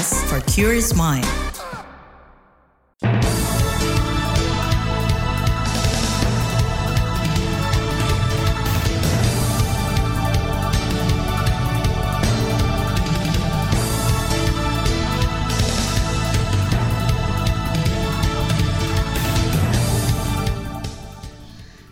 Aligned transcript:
podcast 0.00 0.16
for 0.32 0.40
curious 0.48 0.96
mind. 0.96 1.28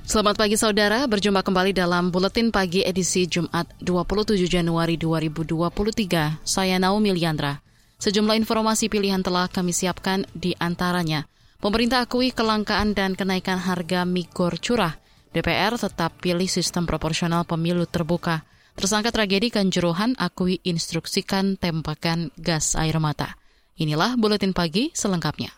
Selamat 0.08 0.40
pagi 0.40 0.56
saudara, 0.56 1.04
berjumpa 1.04 1.44
kembali 1.44 1.76
dalam 1.76 2.08
Buletin 2.08 2.48
Pagi 2.48 2.80
edisi 2.80 3.28
Jumat 3.28 3.68
27 3.84 4.48
Januari 4.48 4.96
2023. 4.96 6.40
Saya 6.48 6.80
Naomi 6.80 7.12
Liandra. 7.12 7.67
Sejumlah 7.98 8.38
informasi 8.38 8.86
pilihan 8.86 9.26
telah 9.26 9.50
kami 9.50 9.74
siapkan 9.74 10.22
di 10.30 10.54
antaranya. 10.54 11.26
Pemerintah 11.58 12.06
akui 12.06 12.30
kelangkaan 12.30 12.94
dan 12.94 13.18
kenaikan 13.18 13.58
harga 13.58 14.06
migor 14.06 14.54
curah. 14.62 14.94
DPR 15.34 15.74
tetap 15.74 16.14
pilih 16.22 16.46
sistem 16.46 16.86
proporsional 16.86 17.42
pemilu 17.42 17.90
terbuka. 17.90 18.46
Tersangka 18.78 19.10
tragedi 19.10 19.50
Kanjuruhan 19.50 20.14
akui 20.14 20.62
instruksikan 20.62 21.58
tembakan 21.58 22.30
gas 22.38 22.78
air 22.78 23.02
mata. 23.02 23.34
Inilah 23.74 24.14
Buletin 24.14 24.54
Pagi 24.54 24.94
selengkapnya. 24.94 25.50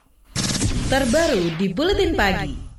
Terbaru 0.89 1.61
di 1.61 1.69
Buletin 1.69 2.17
Pagi. 2.17 2.70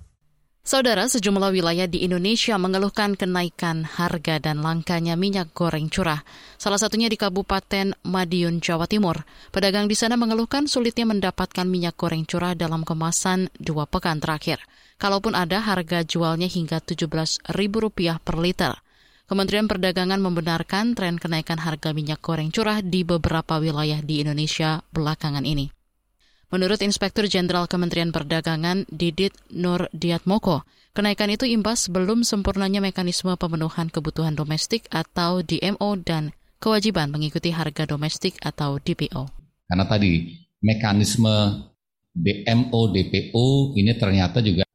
Saudara, 0.61 1.09
sejumlah 1.09 1.57
wilayah 1.57 1.89
di 1.89 2.05
Indonesia 2.05 2.53
mengeluhkan 2.53 3.17
kenaikan 3.17 3.81
harga 3.81 4.37
dan 4.37 4.61
langkanya 4.61 5.17
minyak 5.17 5.57
goreng 5.57 5.89
curah. 5.89 6.21
Salah 6.61 6.77
satunya 6.77 7.09
di 7.09 7.17
Kabupaten 7.17 7.97
Madiun, 8.05 8.61
Jawa 8.61 8.85
Timur. 8.85 9.25
Pedagang 9.49 9.89
di 9.89 9.97
sana 9.97 10.21
mengeluhkan 10.21 10.69
sulitnya 10.69 11.09
mendapatkan 11.09 11.65
minyak 11.65 11.97
goreng 11.97 12.29
curah 12.29 12.53
dalam 12.53 12.85
kemasan 12.85 13.49
dua 13.57 13.89
pekan 13.89 14.21
terakhir. 14.21 14.61
Kalaupun 15.01 15.33
ada, 15.33 15.65
harga 15.65 16.05
jualnya 16.05 16.45
hingga 16.45 16.77
Rp17.000 16.77 18.21
per 18.21 18.37
liter. 18.37 18.77
Kementerian 19.25 19.65
Perdagangan 19.65 20.21
membenarkan 20.21 20.93
tren 20.93 21.17
kenaikan 21.17 21.57
harga 21.57 21.89
minyak 21.89 22.21
goreng 22.21 22.53
curah 22.53 22.85
di 22.85 23.01
beberapa 23.01 23.57
wilayah 23.57 23.97
di 24.05 24.21
Indonesia 24.21 24.85
belakangan 24.93 25.41
ini. 25.41 25.80
Menurut 26.51 26.83
Inspektur 26.83 27.31
Jenderal 27.31 27.63
Kementerian 27.63 28.11
Perdagangan 28.11 28.83
Didit 28.91 29.31
Nur 29.55 29.87
Diatmoko, 29.95 30.67
kenaikan 30.91 31.31
itu 31.31 31.47
imbas 31.47 31.87
belum 31.87 32.27
sempurnanya 32.27 32.83
mekanisme 32.83 33.31
pemenuhan 33.39 33.87
kebutuhan 33.87 34.35
domestik 34.35 34.83
atau 34.91 35.39
DMO 35.39 35.95
dan 36.03 36.35
kewajiban 36.59 37.07
mengikuti 37.07 37.55
harga 37.55 37.87
domestik 37.87 38.35
atau 38.43 38.83
DPO. 38.83 39.31
Karena 39.63 39.87
tadi 39.87 40.27
mekanisme 40.59 41.71
DMO 42.11 42.81
DPO 42.99 43.79
ini 43.79 43.95
ternyata 43.95 44.43
juga 44.43 44.67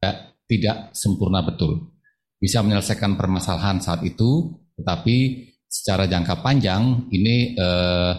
tidak 0.49 0.97
sempurna 0.97 1.45
betul. 1.45 1.93
Bisa 2.41 2.65
menyelesaikan 2.65 3.13
permasalahan 3.21 3.77
saat 3.77 4.01
itu, 4.01 4.49
tetapi 4.81 5.45
secara 5.69 6.09
jangka 6.09 6.41
panjang 6.41 7.05
ini 7.13 7.53
eh, 7.53 8.13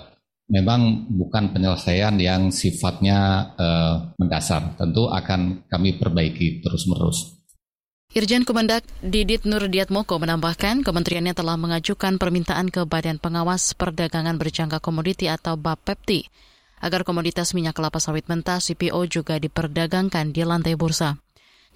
memang 0.49 1.07
bukan 1.13 1.53
penyelesaian 1.53 2.17
yang 2.17 2.49
sifatnya 2.49 3.53
uh, 3.55 3.95
mendasar. 4.17 4.75
Tentu 4.81 5.13
akan 5.13 5.69
kami 5.69 6.01
perbaiki 6.01 6.65
terus-menerus. 6.65 7.39
Irjen 8.17 8.49
Kemendak 8.49 8.89
Didit 9.05 9.45
Nurdiatmoko 9.45 10.17
menambahkan 10.17 10.81
kementeriannya 10.81 11.37
telah 11.37 11.61
mengajukan 11.61 12.17
permintaan 12.17 12.73
ke 12.73 12.89
Badan 12.89 13.21
Pengawas 13.21 13.77
Perdagangan 13.77 14.41
Berjangka 14.41 14.81
Komoditi 14.81 15.29
atau 15.29 15.61
BAPEPTI 15.61 16.25
agar 16.81 17.05
komoditas 17.05 17.53
minyak 17.53 17.77
kelapa 17.77 18.01
sawit 18.01 18.25
mentah 18.31 18.65
CPO 18.65 19.05
juga 19.11 19.37
diperdagangkan 19.37 20.33
di 20.33 20.43
lantai 20.47 20.79
bursa. 20.79 21.21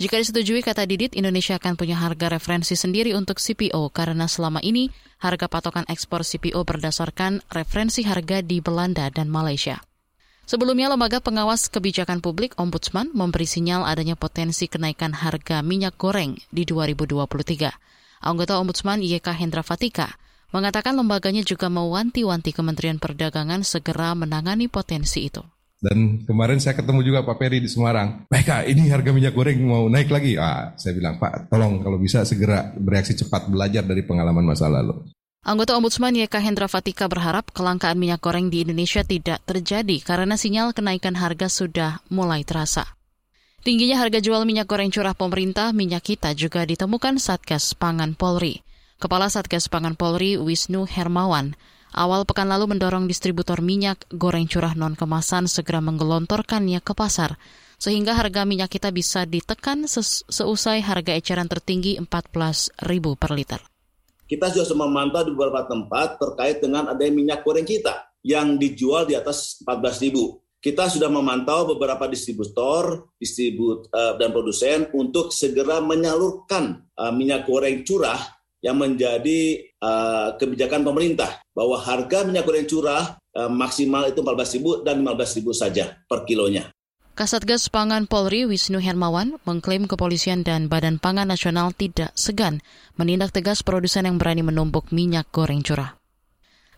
Jika 0.03 0.19
disetujui, 0.19 0.67
kata 0.67 0.83
Didit, 0.83 1.15
Indonesia 1.15 1.63
akan 1.63 1.79
punya 1.79 1.95
harga 1.95 2.27
referensi 2.27 2.75
sendiri 2.75 3.15
untuk 3.15 3.39
CPO 3.39 3.87
karena 3.95 4.27
selama 4.27 4.59
ini 4.59 4.91
harga 5.23 5.47
patokan 5.47 5.87
ekspor 5.87 6.27
CPO 6.27 6.59
berdasarkan 6.67 7.39
referensi 7.55 8.03
harga 8.03 8.43
di 8.43 8.59
Belanda 8.59 9.07
dan 9.15 9.31
Malaysia. 9.31 9.79
Sebelumnya, 10.43 10.91
Lembaga 10.91 11.23
Pengawas 11.23 11.71
Kebijakan 11.71 12.19
Publik 12.19 12.59
Ombudsman 12.59 13.15
memberi 13.15 13.47
sinyal 13.47 13.87
adanya 13.87 14.19
potensi 14.19 14.67
kenaikan 14.67 15.15
harga 15.15 15.63
minyak 15.63 15.95
goreng 15.95 16.35
di 16.51 16.67
2023. 16.67 18.27
Anggota 18.27 18.59
Ombudsman 18.59 19.07
YK 19.07 19.39
Hendra 19.39 19.63
Fatika 19.63 20.19
mengatakan 20.51 20.99
lembaganya 20.99 21.47
juga 21.47 21.71
mewanti-wanti 21.71 22.51
Kementerian 22.51 22.99
Perdagangan 22.99 23.63
segera 23.63 24.19
menangani 24.19 24.67
potensi 24.67 25.31
itu. 25.31 25.47
Dan 25.83 26.23
kemarin 26.23 26.63
saya 26.63 26.79
ketemu 26.79 27.03
juga 27.03 27.27
Pak 27.27 27.43
Peri 27.43 27.59
di 27.59 27.67
Semarang. 27.67 28.23
Baik 28.31 28.71
ini 28.71 28.87
harga 28.87 29.11
minyak 29.11 29.35
goreng 29.35 29.59
mau 29.67 29.91
naik 29.91 30.15
lagi. 30.15 30.39
Ah, 30.39 30.79
saya 30.79 30.95
bilang, 30.95 31.19
Pak, 31.19 31.51
tolong 31.51 31.83
kalau 31.83 31.99
bisa 31.99 32.23
segera 32.23 32.71
bereaksi 32.79 33.19
cepat 33.19 33.51
belajar 33.51 33.83
dari 33.83 34.07
pengalaman 34.07 34.47
masa 34.47 34.71
lalu. 34.71 35.11
Anggota 35.43 35.75
Ombudsman 35.75 36.15
YK 36.15 36.39
Hendra 36.39 36.71
Fatika 36.71 37.11
berharap 37.11 37.51
kelangkaan 37.51 37.99
minyak 37.99 38.23
goreng 38.23 38.47
di 38.47 38.63
Indonesia 38.63 39.03
tidak 39.03 39.43
terjadi 39.43 39.99
karena 39.99 40.39
sinyal 40.39 40.71
kenaikan 40.71 41.19
harga 41.19 41.51
sudah 41.51 41.99
mulai 42.15 42.47
terasa. 42.47 42.95
Tingginya 43.67 43.99
harga 43.99 44.23
jual 44.23 44.47
minyak 44.47 44.71
goreng 44.71 44.95
curah 44.95 45.19
pemerintah 45.19 45.75
minyak 45.75 46.15
kita 46.15 46.39
juga 46.39 46.63
ditemukan 46.63 47.19
Satgas 47.19 47.75
Pangan 47.75 48.15
Polri. 48.15 48.63
Kepala 49.03 49.27
Satgas 49.27 49.67
Pangan 49.67 49.99
Polri 49.99 50.39
Wisnu 50.39 50.87
Hermawan 50.87 51.59
awal 51.93 52.25
pekan 52.25 52.49
lalu 52.49 52.73
mendorong 52.73 53.05
distributor 53.05 53.61
minyak 53.61 54.05
goreng 54.13 54.49
curah 54.49 54.73
non 54.73 54.97
kemasan 54.97 55.47
segera 55.47 55.79
menggelontorkannya 55.85 56.81
ke 56.81 56.93
pasar, 56.97 57.37
sehingga 57.81 58.17
harga 58.17 58.43
minyak 58.49 58.73
kita 58.73 58.91
bisa 58.91 59.29
ditekan 59.29 59.85
seusai 59.87 60.81
harga 60.83 61.13
eceran 61.15 61.47
tertinggi 61.47 62.01
Rp14.000 62.01 63.05
per 63.19 63.31
liter. 63.35 63.61
Kita 64.27 64.49
sudah 64.49 64.73
memantau 64.73 65.29
di 65.29 65.37
beberapa 65.37 65.69
tempat 65.69 66.17
terkait 66.17 66.65
dengan 66.65 66.89
adanya 66.89 67.13
minyak 67.13 67.41
goreng 67.45 67.69
kita 67.69 68.13
yang 68.25 68.57
dijual 68.57 69.05
di 69.05 69.19
atas 69.19 69.61
Rp14.000. 69.67 70.17
Kita 70.63 70.87
sudah 70.87 71.11
memantau 71.11 71.75
beberapa 71.75 72.07
distributor, 72.07 73.11
distribut 73.19 73.91
uh, 73.91 74.15
dan 74.15 74.31
produsen 74.31 74.87
untuk 74.95 75.35
segera 75.35 75.83
menyalurkan 75.83 76.87
uh, 76.95 77.11
minyak 77.11 77.51
goreng 77.51 77.83
curah 77.83 78.23
yang 78.63 78.79
menjadi 78.79 79.72
uh, 79.83 80.39
kebijakan 80.39 80.87
pemerintah 80.87 81.43
bahwa 81.51 81.77
harga 81.83 82.23
minyak 82.23 82.47
goreng 82.47 82.71
curah 82.71 83.19
uh, 83.35 83.51
maksimal 83.51 84.07
itu 84.07 84.23
14.000 84.23 84.87
dan 84.87 85.03
15.000 85.03 85.43
saja 85.53 85.85
per 86.07 86.23
kilonya. 86.23 86.71
Kasatgas 87.13 87.69
Pangan 87.69 88.09
Polri 88.09 88.49
Wisnu 88.49 88.81
Hermawan 88.81 89.37
mengklaim 89.45 89.85
kepolisian 89.85 90.49
dan 90.49 90.73
Badan 90.73 90.97
Pangan 90.97 91.29
Nasional 91.29 91.77
tidak 91.77 92.09
segan 92.17 92.65
menindak 92.97 93.37
tegas 93.37 93.61
produsen 93.61 94.09
yang 94.09 94.17
berani 94.17 94.41
menumpuk 94.41 94.89
minyak 94.97 95.29
goreng 95.29 95.61
curah. 95.61 96.01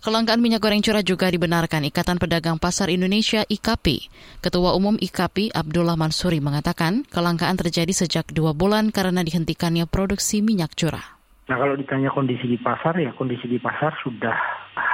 Kelangkaan 0.03 0.43
minyak 0.43 0.61
goreng 0.61 0.83
curah 0.83 1.01
juga 1.01 1.31
dibenarkan 1.31 1.87
Ikatan 1.89 2.21
Pedagang 2.21 2.59
Pasar 2.61 2.91
Indonesia 2.91 3.47
IKP. 3.47 4.11
Ketua 4.43 4.77
Umum 4.77 4.99
IKP 5.01 5.55
Abdullah 5.55 5.97
Mansuri 5.97 6.45
mengatakan 6.45 7.07
kelangkaan 7.09 7.57
terjadi 7.57 7.95
sejak 7.95 8.29
dua 8.35 8.53
bulan 8.53 8.91
karena 8.91 9.25
dihentikannya 9.25 9.89
produksi 9.89 10.45
minyak 10.45 10.77
curah. 10.77 11.24
Nah 11.45 11.57
kalau 11.61 11.77
ditanya 11.77 12.09
kondisi 12.09 12.49
di 12.49 12.57
pasar 12.57 12.97
ya 12.97 13.13
kondisi 13.13 13.45
di 13.45 13.61
pasar 13.61 13.93
sudah 14.01 14.33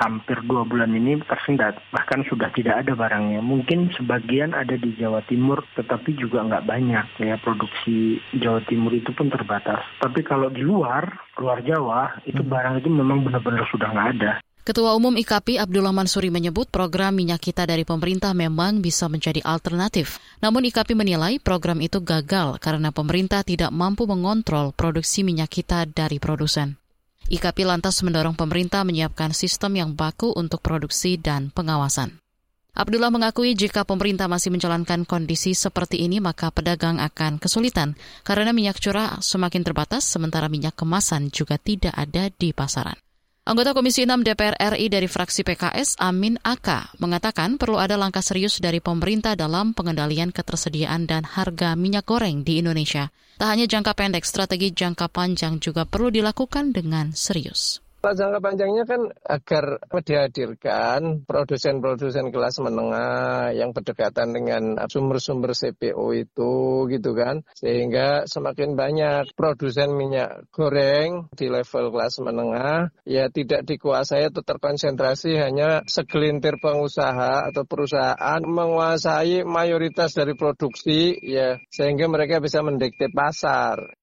hampir 0.03 0.43
dua 0.45 0.67
bulan 0.67 0.91
ini 0.91 1.23
tersendat. 1.23 1.79
Bahkan 1.95 2.27
sudah 2.27 2.51
tidak 2.57 2.83
ada 2.83 2.99
barangnya. 2.99 3.39
Mungkin 3.39 3.95
sebagian 3.95 4.51
ada 4.57 4.75
di 4.75 4.97
Jawa 4.99 5.23
Timur 5.31 5.63
tetapi 5.79 6.19
juga 6.19 6.43
nggak 6.43 6.67
banyak. 6.67 7.07
Ya 7.23 7.39
produksi 7.39 8.19
Jawa 8.35 8.67
Timur 8.67 8.91
itu 8.91 9.15
pun 9.15 9.31
terbatas. 9.31 9.81
Tapi 10.03 10.27
kalau 10.27 10.51
di 10.51 10.67
luar 10.67 11.07
luar 11.39 11.63
Jawa 11.63 12.19
itu 12.27 12.43
hmm. 12.43 12.51
barang 12.51 12.75
itu 12.83 12.89
memang 12.91 13.23
benar-benar 13.23 13.65
sudah 13.71 13.89
nggak 13.95 14.11
ada 14.19 14.33
Ketua 14.71 14.95
Umum 14.95 15.19
IKP 15.19 15.59
Abdullah 15.59 15.91
Mansuri 15.91 16.31
menyebut 16.31 16.71
program 16.71 17.19
minyak 17.19 17.43
kita 17.43 17.67
dari 17.67 17.83
pemerintah 17.83 18.31
memang 18.31 18.79
bisa 18.79 19.11
menjadi 19.11 19.43
alternatif. 19.43 20.23
Namun 20.39 20.63
IKP 20.71 20.95
menilai 20.95 21.43
program 21.43 21.83
itu 21.83 21.99
gagal 21.99 22.55
karena 22.63 22.95
pemerintah 22.95 23.43
tidak 23.43 23.75
mampu 23.75 24.07
mengontrol 24.07 24.71
produksi 24.71 25.27
minyak 25.27 25.51
kita 25.51 25.91
dari 25.91 26.23
produsen. 26.23 26.79
IKP 27.27 27.67
lantas 27.67 27.99
mendorong 28.07 28.39
pemerintah 28.39 28.87
menyiapkan 28.87 29.35
sistem 29.35 29.75
yang 29.75 29.91
baku 29.99 30.31
untuk 30.39 30.63
produksi 30.63 31.19
dan 31.19 31.51
pengawasan. 31.51 32.23
Abdullah 32.71 33.11
mengakui 33.11 33.59
jika 33.59 33.83
pemerintah 33.83 34.31
masih 34.31 34.55
menjalankan 34.55 35.03
kondisi 35.03 35.51
seperti 35.51 36.07
ini 36.07 36.23
maka 36.23 36.55
pedagang 36.55 37.03
akan 37.03 37.43
kesulitan 37.43 37.99
karena 38.23 38.55
minyak 38.55 38.79
curah 38.79 39.19
semakin 39.19 39.67
terbatas 39.67 40.07
sementara 40.07 40.47
minyak 40.47 40.79
kemasan 40.79 41.35
juga 41.35 41.59
tidak 41.59 41.91
ada 41.99 42.31
di 42.31 42.55
pasaran. 42.55 43.10
Anggota 43.51 43.75
Komisi 43.75 44.07
6 44.07 44.23
DPR 44.23 44.55
RI 44.79 44.87
dari 44.87 45.11
fraksi 45.11 45.43
PKS, 45.43 45.99
Amin 45.99 46.39
Aka, 46.47 46.95
mengatakan 47.03 47.59
perlu 47.59 47.83
ada 47.83 47.99
langkah 47.99 48.23
serius 48.23 48.63
dari 48.63 48.79
pemerintah 48.79 49.35
dalam 49.35 49.75
pengendalian 49.75 50.31
ketersediaan 50.31 51.11
dan 51.11 51.27
harga 51.27 51.75
minyak 51.75 52.07
goreng 52.07 52.47
di 52.47 52.63
Indonesia. 52.63 53.11
Tak 53.43 53.51
hanya 53.51 53.67
jangka 53.67 53.99
pendek, 53.99 54.23
strategi 54.23 54.71
jangka 54.71 55.11
panjang 55.11 55.59
juga 55.59 55.83
perlu 55.83 56.15
dilakukan 56.15 56.71
dengan 56.71 57.11
serius. 57.11 57.83
Kalau 58.01 58.17
jangka 58.17 58.41
panjangnya 58.41 58.89
kan 58.89 59.13
agar 59.29 59.77
dihadirkan 60.01 61.29
produsen-produsen 61.29 62.33
kelas 62.33 62.57
menengah 62.65 63.53
yang 63.53 63.77
berdekatan 63.77 64.33
dengan 64.33 64.81
sumber-sumber 64.89 65.53
CPO 65.53 66.09
itu 66.17 66.89
gitu 66.89 67.13
kan. 67.13 67.45
Sehingga 67.53 68.25
semakin 68.25 68.73
banyak 68.73 69.37
produsen 69.37 69.93
minyak 69.93 70.49
goreng 70.49 71.29
di 71.37 71.53
level 71.53 71.93
kelas 71.93 72.25
menengah 72.25 72.89
ya 73.05 73.29
tidak 73.29 73.69
dikuasai 73.69 74.33
atau 74.33 74.41
terkonsentrasi 74.49 75.37
hanya 75.37 75.85
segelintir 75.85 76.57
pengusaha 76.57 77.53
atau 77.53 77.69
perusahaan 77.69 78.41
menguasai 78.41 79.45
mayoritas 79.45 80.17
dari 80.17 80.33
produksi 80.33 81.21
ya 81.21 81.61
sehingga 81.69 82.09
mereka 82.09 82.41
bisa 82.41 82.65
mendikte 82.65 83.13
pasar. 83.13 84.00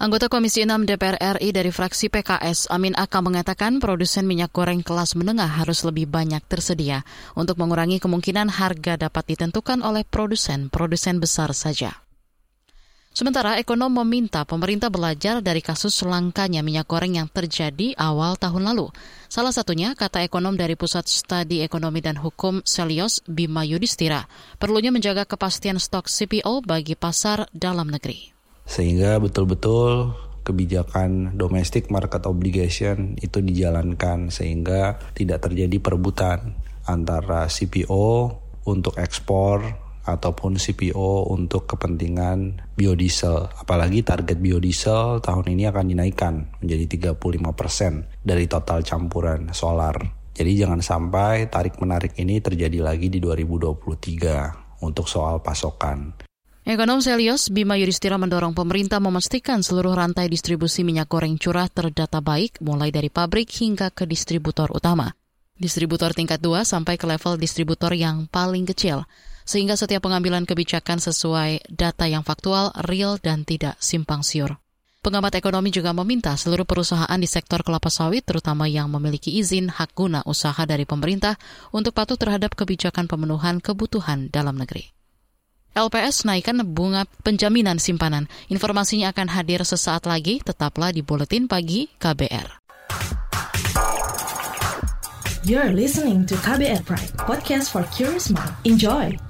Anggota 0.00 0.32
Komisi 0.32 0.64
6 0.64 0.88
DPR 0.88 1.36
RI 1.36 1.52
dari 1.52 1.68
fraksi 1.68 2.08
PKS, 2.08 2.72
Amin 2.72 2.96
Aka 2.96 3.20
mengatakan 3.20 3.84
produsen 3.84 4.24
minyak 4.24 4.48
goreng 4.48 4.80
kelas 4.80 5.12
menengah 5.12 5.60
harus 5.60 5.84
lebih 5.84 6.08
banyak 6.08 6.40
tersedia 6.48 7.04
untuk 7.36 7.60
mengurangi 7.60 8.00
kemungkinan 8.00 8.48
harga 8.48 8.96
dapat 8.96 9.36
ditentukan 9.36 9.84
oleh 9.84 10.00
produsen-produsen 10.08 11.20
besar 11.20 11.52
saja. 11.52 12.00
Sementara 13.12 13.60
ekonom 13.60 13.92
meminta 13.92 14.48
pemerintah 14.48 14.88
belajar 14.88 15.44
dari 15.44 15.60
kasus 15.60 16.00
langkanya 16.00 16.64
minyak 16.64 16.88
goreng 16.88 17.20
yang 17.20 17.28
terjadi 17.28 17.92
awal 18.00 18.40
tahun 18.40 18.72
lalu. 18.72 18.88
Salah 19.28 19.52
satunya, 19.52 19.92
kata 19.92 20.24
ekonom 20.24 20.56
dari 20.56 20.80
Pusat 20.80 21.12
Studi 21.12 21.60
Ekonomi 21.60 22.00
dan 22.00 22.16
Hukum 22.16 22.64
Selios 22.64 23.20
Bima 23.28 23.68
Yudhistira, 23.68 24.24
perlunya 24.56 24.96
menjaga 24.96 25.28
kepastian 25.28 25.76
stok 25.76 26.08
CPO 26.08 26.64
bagi 26.64 26.96
pasar 26.96 27.52
dalam 27.52 27.92
negeri 27.92 28.39
sehingga 28.64 29.18
betul-betul 29.18 30.14
kebijakan 30.40 31.36
domestic 31.36 31.92
market 31.92 32.24
obligation 32.24 33.14
itu 33.20 33.44
dijalankan 33.44 34.32
sehingga 34.32 34.98
tidak 35.12 35.46
terjadi 35.46 35.76
perebutan 35.78 36.56
antara 36.88 37.46
CPO 37.46 38.34
untuk 38.66 38.96
ekspor 38.98 39.90
ataupun 40.00 40.56
CPO 40.56 41.28
untuk 41.28 41.68
kepentingan 41.70 42.66
biodiesel. 42.74 43.52
Apalagi 43.52 44.02
target 44.02 44.40
biodiesel 44.40 45.20
tahun 45.20 45.46
ini 45.54 45.68
akan 45.68 45.86
dinaikkan 45.92 46.34
menjadi 46.64 47.14
35% 47.14 48.24
dari 48.24 48.48
total 48.48 48.80
campuran 48.82 49.52
solar. 49.52 49.94
Jadi 50.34 50.56
jangan 50.56 50.80
sampai 50.80 51.52
tarik-menarik 51.52 52.16
ini 52.16 52.40
terjadi 52.40 52.80
lagi 52.80 53.12
di 53.12 53.20
2023 53.20 54.80
untuk 54.80 55.04
soal 55.04 55.44
pasokan. 55.44 56.29
Ekonom 56.60 57.00
Selios 57.00 57.48
Bima 57.48 57.80
Yudhistira 57.80 58.20
mendorong 58.20 58.52
pemerintah 58.52 59.00
memastikan 59.00 59.64
seluruh 59.64 59.96
rantai 59.96 60.28
distribusi 60.28 60.84
minyak 60.84 61.08
goreng 61.08 61.40
curah 61.40 61.72
terdata 61.72 62.20
baik 62.20 62.60
mulai 62.60 62.92
dari 62.92 63.08
pabrik 63.08 63.48
hingga 63.48 63.88
ke 63.88 64.04
distributor 64.04 64.68
utama. 64.68 65.08
Distributor 65.56 66.12
tingkat 66.12 66.36
2 66.44 66.68
sampai 66.68 67.00
ke 67.00 67.08
level 67.08 67.40
distributor 67.40 67.96
yang 67.96 68.28
paling 68.28 68.68
kecil, 68.68 69.08
sehingga 69.48 69.72
setiap 69.72 70.04
pengambilan 70.04 70.44
kebijakan 70.44 71.00
sesuai 71.00 71.64
data 71.72 72.04
yang 72.04 72.28
faktual, 72.28 72.76
real, 72.84 73.16
dan 73.16 73.48
tidak 73.48 73.80
simpang 73.80 74.20
siur. 74.20 74.60
Pengamat 75.00 75.40
ekonomi 75.40 75.72
juga 75.72 75.96
meminta 75.96 76.36
seluruh 76.36 76.68
perusahaan 76.68 77.16
di 77.16 77.24
sektor 77.24 77.64
kelapa 77.64 77.88
sawit, 77.88 78.28
terutama 78.28 78.68
yang 78.68 78.92
memiliki 78.92 79.32
izin 79.32 79.72
hak 79.72 79.96
guna 79.96 80.20
usaha 80.28 80.60
dari 80.68 80.84
pemerintah, 80.84 81.40
untuk 81.72 81.96
patuh 81.96 82.20
terhadap 82.20 82.52
kebijakan 82.52 83.08
pemenuhan 83.08 83.64
kebutuhan 83.64 84.28
dalam 84.28 84.60
negeri. 84.60 84.99
LPS 85.70 86.26
naikkan 86.26 86.66
bunga 86.66 87.06
penjaminan 87.22 87.78
simpanan. 87.78 88.26
Informasinya 88.50 89.14
akan 89.14 89.30
hadir 89.30 89.62
sesaat 89.62 90.10
lagi, 90.10 90.42
tetaplah 90.42 90.90
di 90.90 91.06
Buletin 91.06 91.46
Pagi 91.46 91.86
KBR. 92.00 92.58
You're 95.46 95.72
listening 95.72 96.28
to 96.28 96.36
KBR 96.36 96.84
Pride, 96.84 97.16
podcast 97.16 97.72
for 97.72 97.86
curious 97.94 98.28
mind. 98.28 98.52
Enjoy! 98.68 99.29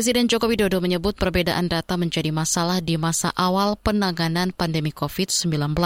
Presiden 0.00 0.32
Joko 0.32 0.48
Widodo 0.48 0.80
menyebut 0.80 1.12
perbedaan 1.12 1.68
data 1.68 2.00
menjadi 2.00 2.32
masalah 2.32 2.80
di 2.80 2.96
masa 2.96 3.36
awal 3.36 3.76
penanganan 3.76 4.48
pandemi 4.48 4.96
COVID-19. 4.96 5.76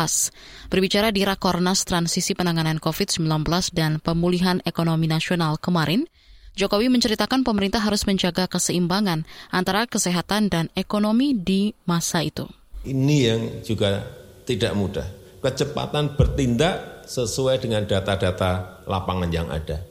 Berbicara 0.71 1.11
di 1.11 1.27
Rakornas 1.27 1.83
Transisi 1.83 2.31
Penanganan 2.39 2.79
COVID-19 2.79 3.27
dan 3.75 3.99
Pemulihan 3.99 4.63
Ekonomi 4.63 5.11
Nasional 5.11 5.59
kemarin, 5.59 6.07
Jokowi 6.55 6.95
menceritakan 6.95 7.43
pemerintah 7.43 7.83
harus 7.83 8.07
menjaga 8.07 8.47
keseimbangan 8.47 9.27
antara 9.51 9.83
kesehatan 9.91 10.47
dan 10.47 10.71
ekonomi 10.79 11.35
di 11.35 11.75
masa 11.83 12.23
itu. 12.23 12.47
Ini 12.87 13.17
yang 13.19 13.67
juga 13.67 13.99
tidak 14.47 14.79
mudah. 14.79 15.11
Kecepatan 15.43 16.15
bertindak 16.15 17.03
sesuai 17.11 17.59
dengan 17.59 17.83
data-data 17.83 18.79
lapangan 18.87 19.31
yang 19.35 19.51
ada. 19.51 19.83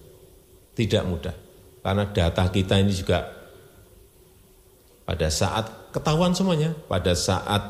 Tidak 0.72 1.04
mudah. 1.12 1.36
Karena 1.84 2.08
data 2.08 2.48
kita 2.48 2.80
ini 2.80 2.96
juga 2.96 3.43
pada 5.04 5.28
saat 5.28 5.92
ketahuan 5.92 6.32
semuanya, 6.32 6.72
pada 6.88 7.14
saat 7.14 7.62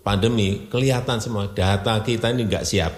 pandemi 0.00 0.66
kelihatan 0.72 1.20
semua 1.20 1.52
data 1.52 2.00
kita 2.00 2.32
ini 2.32 2.48
enggak 2.48 2.64
siap. 2.64 2.92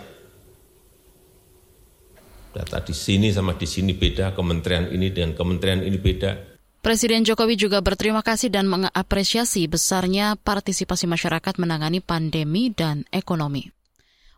Data 2.52 2.78
di 2.84 2.92
sini 2.92 3.32
sama 3.32 3.56
di 3.56 3.64
sini 3.64 3.96
beda, 3.96 4.36
kementerian 4.36 4.92
ini 4.92 5.08
dengan 5.08 5.32
kementerian 5.32 5.82
ini 5.82 5.96
beda. 5.96 6.52
Presiden 6.82 7.22
Jokowi 7.22 7.54
juga 7.54 7.78
berterima 7.78 8.26
kasih 8.26 8.50
dan 8.50 8.66
mengapresiasi 8.66 9.70
besarnya 9.70 10.34
partisipasi 10.34 11.06
masyarakat 11.06 11.54
menangani 11.56 12.02
pandemi 12.02 12.74
dan 12.74 13.06
ekonomi. 13.14 13.70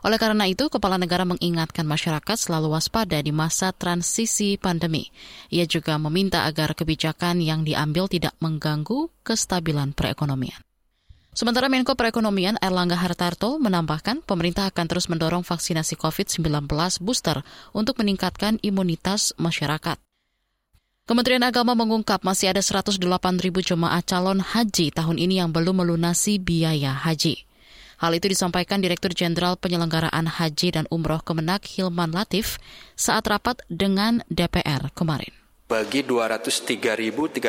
Oleh 0.05 0.21
karena 0.21 0.45
itu, 0.45 0.69
Kepala 0.69 1.01
Negara 1.01 1.25
mengingatkan 1.25 1.89
masyarakat 1.89 2.37
selalu 2.37 2.77
waspada 2.77 3.17
di 3.25 3.33
masa 3.33 3.73
transisi 3.73 4.61
pandemi. 4.61 5.09
Ia 5.49 5.65
juga 5.65 5.97
meminta 5.97 6.45
agar 6.45 6.77
kebijakan 6.77 7.41
yang 7.41 7.65
diambil 7.65 8.05
tidak 8.13 8.37
mengganggu 8.37 9.09
kestabilan 9.25 9.97
perekonomian. 9.97 10.61
Sementara 11.35 11.67
Menko 11.67 11.97
Perekonomian 11.99 12.61
Erlangga 12.63 12.95
Hartarto 12.95 13.59
menambahkan 13.59 14.23
pemerintah 14.23 14.71
akan 14.71 14.87
terus 14.87 15.11
mendorong 15.11 15.43
vaksinasi 15.43 15.99
COVID-19 15.99 16.69
booster 17.03 17.43
untuk 17.75 17.99
meningkatkan 17.99 18.63
imunitas 18.63 19.35
masyarakat. 19.41 19.99
Kementerian 21.09 21.43
Agama 21.43 21.75
mengungkap 21.75 22.23
masih 22.23 22.53
ada 22.55 22.63
108 22.63 23.03
ribu 23.41 23.65
jemaah 23.65 24.05
calon 24.05 24.39
haji 24.39 24.95
tahun 24.95 25.17
ini 25.19 25.43
yang 25.43 25.51
belum 25.51 25.83
melunasi 25.83 26.39
biaya 26.39 26.93
haji. 26.93 27.51
Hal 28.05 28.21
itu 28.21 28.29
disampaikan 28.29 28.85
Direktur 28.85 29.17
Jenderal 29.17 29.57
Penyelenggaraan 29.57 30.29
Haji 30.29 30.77
dan 30.77 30.85
Umroh 30.93 31.25
Kemenak 31.25 31.65
Hilman 31.65 32.13
Latif 32.13 32.61
saat 33.01 33.25
rapat 33.25 33.65
dengan 33.73 34.21
DPR 34.29 34.93
kemarin 34.93 35.44
bagi 35.65 36.05
203.320 36.05 37.41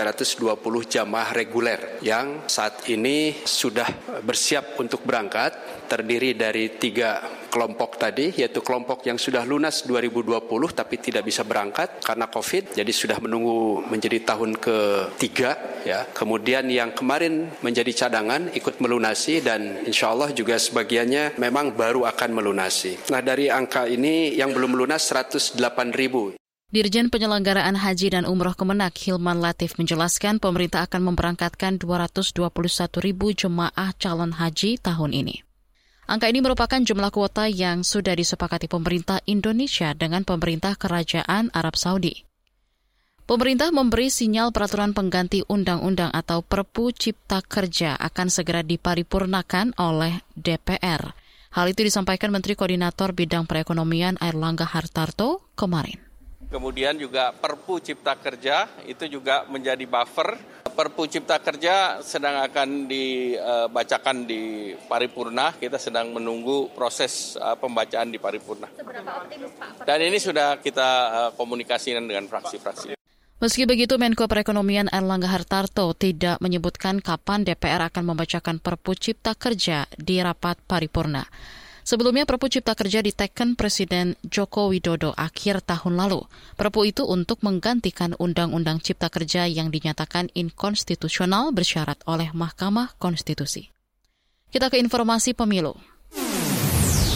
jamaah 0.88 1.30
reguler 1.36 2.00
yang 2.00 2.48
saat 2.48 2.88
ini 2.88 3.44
sudah 3.44 3.86
bersiap 4.24 4.80
untuk 4.80 5.04
berangkat 5.04 5.52
terdiri 5.92 6.32
dari 6.32 6.80
tiga 6.80 7.20
kelompok 7.52 8.00
tadi 8.00 8.32
yaitu 8.32 8.64
kelompok 8.64 9.04
yang 9.04 9.20
sudah 9.20 9.44
lunas 9.44 9.84
2020 9.84 10.48
tapi 10.72 10.96
tidak 11.04 11.28
bisa 11.28 11.44
berangkat 11.44 12.00
karena 12.00 12.32
COVID 12.32 12.80
jadi 12.80 12.92
sudah 12.96 13.20
menunggu 13.20 13.84
menjadi 13.84 14.24
tahun 14.24 14.64
ketiga 14.64 15.84
ya. 15.84 16.08
Kemudian 16.08 16.72
yang 16.72 16.96
kemarin 16.96 17.52
menjadi 17.60 18.08
cadangan 18.08 18.48
ikut 18.56 18.80
melunasi 18.80 19.44
dan 19.44 19.84
insya 19.84 20.16
Allah 20.16 20.32
juga 20.32 20.56
sebagiannya 20.56 21.36
memang 21.36 21.76
baru 21.76 22.08
akan 22.08 22.32
melunasi. 22.32 23.12
Nah 23.12 23.20
dari 23.20 23.52
angka 23.52 23.92
ini 23.92 24.40
yang 24.40 24.56
belum 24.56 24.72
lunas 24.72 25.04
108 25.04 25.60
ribu 25.92 26.45
Dirjen 26.76 27.08
Penyelenggaraan 27.08 27.80
Haji 27.80 28.20
dan 28.20 28.28
Umroh 28.28 28.52
Kemenak 28.52 29.00
Hilman 29.00 29.40
Latif 29.40 29.80
menjelaskan 29.80 30.44
pemerintah 30.44 30.84
akan 30.84 31.08
memberangkatkan 31.08 31.80
221 31.80 32.52
ribu 33.00 33.32
jemaah 33.32 33.96
calon 33.96 34.36
haji 34.36 34.76
tahun 34.84 35.16
ini. 35.16 35.48
Angka 36.04 36.28
ini 36.28 36.44
merupakan 36.44 36.76
jumlah 36.76 37.16
kuota 37.16 37.48
yang 37.48 37.88
sudah 37.88 38.12
disepakati 38.20 38.68
pemerintah 38.68 39.24
Indonesia 39.24 39.96
dengan 39.96 40.28
pemerintah 40.28 40.76
Kerajaan 40.76 41.48
Arab 41.56 41.80
Saudi. 41.80 42.28
Pemerintah 43.24 43.72
memberi 43.72 44.12
sinyal 44.12 44.52
peraturan 44.52 44.92
pengganti 44.92 45.48
undang-undang 45.48 46.12
atau 46.12 46.44
Perpu 46.44 46.92
Cipta 46.92 47.40
Kerja 47.40 47.96
akan 48.04 48.28
segera 48.28 48.68
diparipurnakan 48.68 49.80
oleh 49.80 50.28
DPR. 50.36 51.16
Hal 51.56 51.72
itu 51.72 51.88
disampaikan 51.88 52.36
Menteri 52.36 52.60
Koordinator 52.60 53.16
Bidang 53.16 53.48
Perekonomian 53.48 54.20
Airlangga 54.20 54.68
Hartarto 54.68 55.40
kemarin. 55.56 56.05
Kemudian 56.50 56.96
juga 56.96 57.34
Perpu 57.34 57.82
Cipta 57.82 58.16
Kerja 58.16 58.70
itu 58.86 59.06
juga 59.10 59.44
menjadi 59.50 59.84
buffer 59.90 60.38
Perpu 60.76 61.08
Cipta 61.08 61.40
Kerja 61.40 62.04
sedang 62.04 62.44
akan 62.44 62.92
dibacakan 62.92 64.28
di 64.28 64.76
paripurna. 64.92 65.56
Kita 65.56 65.80
sedang 65.80 66.12
menunggu 66.12 66.68
proses 66.76 67.40
uh, 67.40 67.56
pembacaan 67.56 68.12
di 68.12 68.20
paripurna. 68.20 68.68
Dan 69.88 70.00
ini 70.04 70.20
sudah 70.20 70.60
kita 70.60 70.90
uh, 71.08 71.30
komunikasikan 71.40 72.04
dengan 72.04 72.28
fraksi-fraksi. 72.28 73.00
Meski 73.40 73.64
begitu, 73.64 73.96
Menko 73.96 74.28
Perekonomian 74.28 74.92
Erlangga 74.92 75.32
Hartarto 75.32 75.96
tidak 75.96 76.44
menyebutkan 76.44 77.00
kapan 77.00 77.48
DPR 77.48 77.88
akan 77.88 78.04
membacakan 78.12 78.60
Perpu 78.60 79.00
Cipta 79.00 79.32
Kerja 79.32 79.88
di 79.96 80.20
rapat 80.20 80.60
paripurna. 80.68 81.24
Sebelumnya 81.86 82.26
Perpu 82.26 82.50
Cipta 82.50 82.74
Kerja 82.74 83.06
diteken 83.06 83.54
Presiden 83.54 84.18
Joko 84.26 84.74
Widodo 84.74 85.14
akhir 85.14 85.62
tahun 85.62 86.02
lalu. 86.02 86.26
Perpu 86.58 86.90
itu 86.90 87.06
untuk 87.06 87.46
menggantikan 87.46 88.18
Undang-Undang 88.18 88.82
Cipta 88.82 89.14
Kerja 89.14 89.46
yang 89.46 89.70
dinyatakan 89.70 90.34
inkonstitusional 90.34 91.54
bersyarat 91.54 92.02
oleh 92.10 92.34
Mahkamah 92.34 92.98
Konstitusi. 92.98 93.70
Kita 94.50 94.74
ke 94.74 94.82
informasi 94.82 95.38
pemilu. 95.38 95.78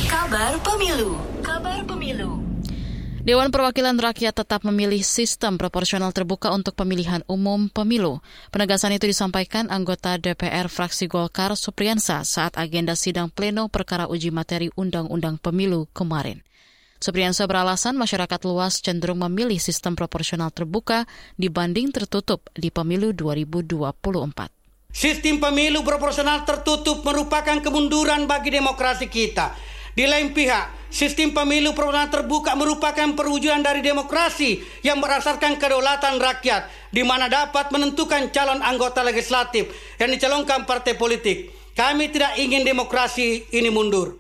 Kabar 0.06 0.54
Pemilu. 0.62 1.18
Kabar 1.42 1.82
Pemilu. 1.90 2.49
Dewan 3.20 3.52
Perwakilan 3.52 4.00
Rakyat 4.00 4.32
tetap 4.32 4.64
memilih 4.64 5.04
sistem 5.04 5.60
proporsional 5.60 6.16
terbuka 6.16 6.56
untuk 6.56 6.72
pemilihan 6.72 7.20
umum 7.28 7.68
pemilu. 7.68 8.24
Penegasan 8.48 8.96
itu 8.96 9.12
disampaikan 9.12 9.68
anggota 9.68 10.16
DPR 10.16 10.72
fraksi 10.72 11.12
Golkar 11.12 11.52
Supriyansa 11.60 12.24
saat 12.24 12.56
agenda 12.56 12.96
sidang 12.96 13.28
pleno 13.28 13.68
perkara 13.68 14.08
uji 14.08 14.32
materi 14.32 14.72
Undang-Undang 14.72 15.36
Pemilu 15.44 15.92
kemarin. 15.92 16.40
Supriyansa 17.04 17.44
beralasan 17.44 18.00
masyarakat 18.00 18.40
luas 18.48 18.80
cenderung 18.80 19.20
memilih 19.20 19.60
sistem 19.60 20.00
proporsional 20.00 20.56
terbuka 20.56 21.04
dibanding 21.36 21.92
tertutup 21.92 22.48
di 22.56 22.72
pemilu 22.72 23.12
2024. 23.12 24.96
Sistem 24.96 25.44
pemilu 25.44 25.84
proporsional 25.84 26.48
tertutup 26.48 27.04
merupakan 27.04 27.60
kemunduran 27.60 28.32
bagi 28.32 28.56
demokrasi 28.56 29.12
kita. 29.12 29.54
Di 30.00 30.08
lain 30.08 30.32
pihak, 30.32 30.80
Sistem 30.90 31.38
pemilu 31.38 31.78
proporsional 31.78 32.10
terbuka 32.10 32.58
merupakan 32.58 33.14
perwujudan 33.14 33.62
dari 33.62 33.86
demokrasi 33.86 34.58
yang 34.82 34.98
berdasarkan 34.98 35.62
kedaulatan 35.62 36.18
rakyat, 36.18 36.66
di 36.90 37.06
mana 37.06 37.30
dapat 37.30 37.70
menentukan 37.70 38.34
calon 38.34 38.58
anggota 38.66 39.06
legislatif 39.06 39.70
yang 40.02 40.10
dicalonkan 40.10 40.66
partai 40.66 40.98
politik. 40.98 41.54
Kami 41.78 42.10
tidak 42.10 42.42
ingin 42.42 42.66
demokrasi 42.66 43.46
ini 43.54 43.70
mundur. 43.70 44.18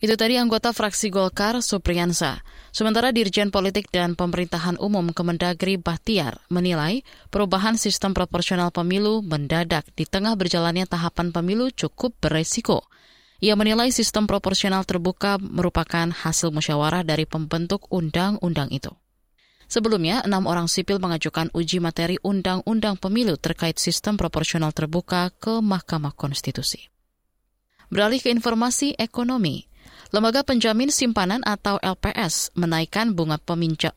Itu 0.00 0.16
tadi 0.16 0.40
anggota 0.40 0.72
fraksi 0.72 1.12
Golkar, 1.12 1.60
Supriyansa. 1.60 2.40
Sementara 2.72 3.12
Dirjen 3.12 3.52
Politik 3.52 3.92
dan 3.92 4.16
Pemerintahan 4.16 4.80
Umum 4.80 5.12
Kemendagri 5.12 5.76
Bahtiar 5.76 6.40
menilai 6.48 7.04
perubahan 7.28 7.76
sistem 7.76 8.16
proporsional 8.16 8.72
pemilu 8.72 9.20
mendadak 9.20 9.84
di 9.92 10.08
tengah 10.08 10.40
berjalannya 10.40 10.88
tahapan 10.88 11.36
pemilu 11.36 11.68
cukup 11.68 12.16
beresiko. 12.16 12.88
Ia 13.38 13.54
menilai 13.54 13.94
sistem 13.94 14.26
proporsional 14.26 14.82
terbuka 14.82 15.38
merupakan 15.38 16.10
hasil 16.10 16.50
musyawarah 16.50 17.06
dari 17.06 17.22
pembentuk 17.22 17.86
undang-undang 17.86 18.66
itu. 18.74 18.90
Sebelumnya, 19.68 20.24
enam 20.24 20.48
orang 20.48 20.66
sipil 20.66 20.98
mengajukan 20.98 21.52
uji 21.54 21.78
materi 21.78 22.16
undang-undang 22.24 22.98
pemilu 22.98 23.36
terkait 23.38 23.76
sistem 23.76 24.18
proporsional 24.18 24.74
terbuka 24.74 25.30
ke 25.36 25.60
Mahkamah 25.60 26.16
Konstitusi. 26.16 26.88
Beralih 27.92 28.18
ke 28.18 28.32
informasi 28.32 28.96
ekonomi, 28.96 29.68
Lembaga 30.08 30.40
Penjamin 30.40 30.88
Simpanan 30.88 31.44
atau 31.44 31.76
LPS 31.84 32.56
menaikkan 32.56 33.12
bunga 33.12 33.36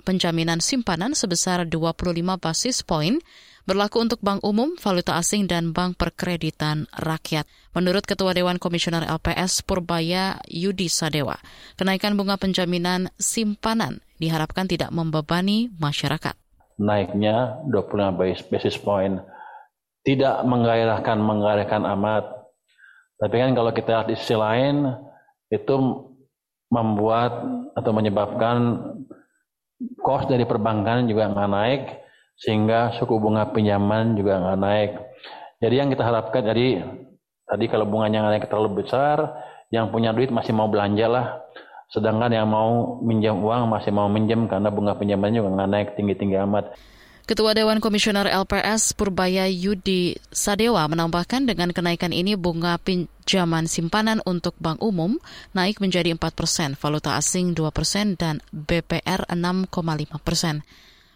penjaminan 0.03 0.59
simpanan 0.59 1.15
sebesar 1.15 1.63
25 1.63 2.35
basis 2.35 2.83
poin 2.83 3.23
berlaku 3.71 4.03
untuk 4.03 4.19
bank 4.19 4.43
umum, 4.43 4.75
valuta 4.75 5.15
asing, 5.15 5.47
dan 5.47 5.71
bank 5.71 5.95
perkreditan 5.95 6.91
rakyat. 6.91 7.47
Menurut 7.71 8.03
Ketua 8.03 8.35
Dewan 8.35 8.59
Komisioner 8.59 9.07
LPS 9.07 9.63
Purbaya 9.63 10.43
Yudi 10.43 10.91
Sadewa, 10.91 11.39
kenaikan 11.79 12.19
bunga 12.19 12.35
penjaminan 12.35 13.07
simpanan 13.15 14.03
diharapkan 14.19 14.67
tidak 14.67 14.91
membebani 14.91 15.71
masyarakat. 15.79 16.35
Naiknya 16.83 17.63
25 17.71 18.51
basis 18.51 18.75
point 18.75 19.23
tidak 20.03 20.43
menggairahkan 20.43 21.15
menggairahkan 21.23 21.87
amat. 21.95 22.27
Tapi 23.23 23.35
kan 23.39 23.55
kalau 23.55 23.71
kita 23.71 23.87
lihat 23.87 24.07
di 24.11 24.19
sisi 24.19 24.35
lain 24.35 24.83
itu 25.47 25.75
membuat 26.67 27.39
atau 27.79 27.91
menyebabkan 27.95 28.83
cost 30.03 30.27
dari 30.27 30.43
perbankan 30.43 31.07
juga 31.07 31.31
nggak 31.31 31.51
naik 31.55 31.83
sehingga 32.41 32.97
suku 32.97 33.21
bunga 33.21 33.53
pinjaman 33.53 34.17
juga 34.17 34.41
nggak 34.41 34.59
naik. 34.59 34.91
Jadi 35.61 35.75
yang 35.77 35.89
kita 35.93 36.01
harapkan 36.01 36.41
jadi 36.41 36.81
tadi 37.45 37.65
kalau 37.69 37.85
bunganya 37.85 38.25
nggak 38.25 38.33
naik 38.33 38.47
terlalu 38.49 38.81
besar, 38.81 39.29
yang 39.69 39.93
punya 39.93 40.09
duit 40.09 40.33
masih 40.33 40.51
mau 40.57 40.65
belanja 40.65 41.05
lah. 41.05 41.27
Sedangkan 41.93 42.33
yang 42.33 42.49
mau 42.49 42.97
minjam 43.05 43.37
uang 43.37 43.69
masih 43.69 43.93
mau 43.93 44.09
minjam 44.09 44.49
karena 44.49 44.73
bunga 44.73 44.97
pinjamannya 44.97 45.37
juga 45.43 45.51
nggak 45.53 45.69
naik 45.69 45.87
tinggi-tinggi 45.99 46.37
amat. 46.49 46.65
Ketua 47.21 47.53
Dewan 47.53 47.77
Komisioner 47.77 48.25
LPS 48.27 48.97
Purbaya 48.97 49.45
Yudi 49.45 50.17
Sadewa 50.33 50.83
menambahkan 50.89 51.45
dengan 51.45 51.69
kenaikan 51.69 52.09
ini 52.11 52.33
bunga 52.33 52.81
pinjaman 52.81 53.69
simpanan 53.69 54.19
untuk 54.25 54.57
bank 54.57 54.81
umum 54.81 55.21
naik 55.53 55.77
menjadi 55.77 56.11
4 56.17 56.19
persen, 56.33 56.69
valuta 56.73 57.13
asing 57.15 57.53
2 57.53 57.69
persen, 57.69 58.17
dan 58.17 58.41
BPR 58.49 59.29
6,5 59.29 59.69
persen. 60.19 60.65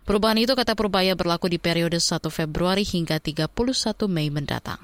Perubahan 0.06 0.38
itu 0.38 0.54
kata 0.54 0.78
Purbaya 0.78 1.18
berlaku 1.18 1.50
di 1.50 1.58
periode 1.58 1.98
1 1.98 2.22
Februari 2.30 2.86
hingga 2.86 3.18
31 3.18 3.50
Mei 4.06 4.30
mendatang. 4.30 4.78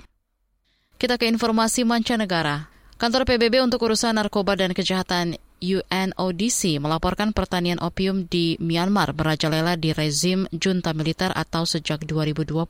Kita 0.97 1.21
ke 1.21 1.29
informasi 1.29 1.85
mancanegara. 1.85 2.73
Kantor 2.97 3.29
PBB 3.29 3.61
untuk 3.61 3.85
urusan 3.85 4.17
narkoba 4.17 4.57
dan 4.57 4.73
kejahatan 4.73 5.37
UNODC 5.61 6.81
melaporkan 6.81 7.37
pertanian 7.37 7.77
opium 7.77 8.25
di 8.25 8.57
Myanmar 8.57 9.13
merajalela 9.13 9.77
di 9.77 9.93
rezim 9.93 10.49
junta 10.49 10.89
militer 10.97 11.29
atau 11.33 11.69
sejak 11.69 12.01
2021. 12.09 12.65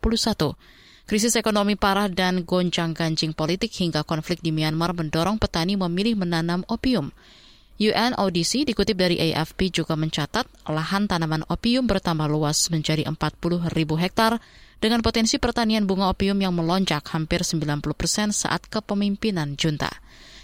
Krisis 1.07 1.39
ekonomi 1.39 1.79
parah 1.79 2.11
dan 2.11 2.43
gonjang-ganjing 2.43 3.31
politik 3.31 3.71
hingga 3.75 4.03
konflik 4.03 4.43
di 4.43 4.51
Myanmar 4.51 4.91
mendorong 4.91 5.39
petani 5.39 5.79
memilih 5.79 6.19
menanam 6.19 6.67
opium. 6.67 7.15
UNODC 7.81 8.69
dikutip 8.69 8.93
dari 8.93 9.17
AFP 9.17 9.73
juga 9.73 9.97
mencatat 9.97 10.45
lahan 10.69 11.09
tanaman 11.09 11.41
opium 11.49 11.89
bertambah 11.89 12.29
luas 12.29 12.69
menjadi 12.69 13.09
40 13.09 13.73
ribu 13.73 13.97
hektar 13.97 14.37
dengan 14.77 15.01
potensi 15.01 15.41
pertanian 15.41 15.89
bunga 15.89 16.13
opium 16.13 16.37
yang 16.37 16.53
melonjak 16.53 17.01
hampir 17.09 17.41
90 17.41 17.81
persen 17.97 18.29
saat 18.29 18.69
kepemimpinan 18.69 19.57
junta. 19.57 19.89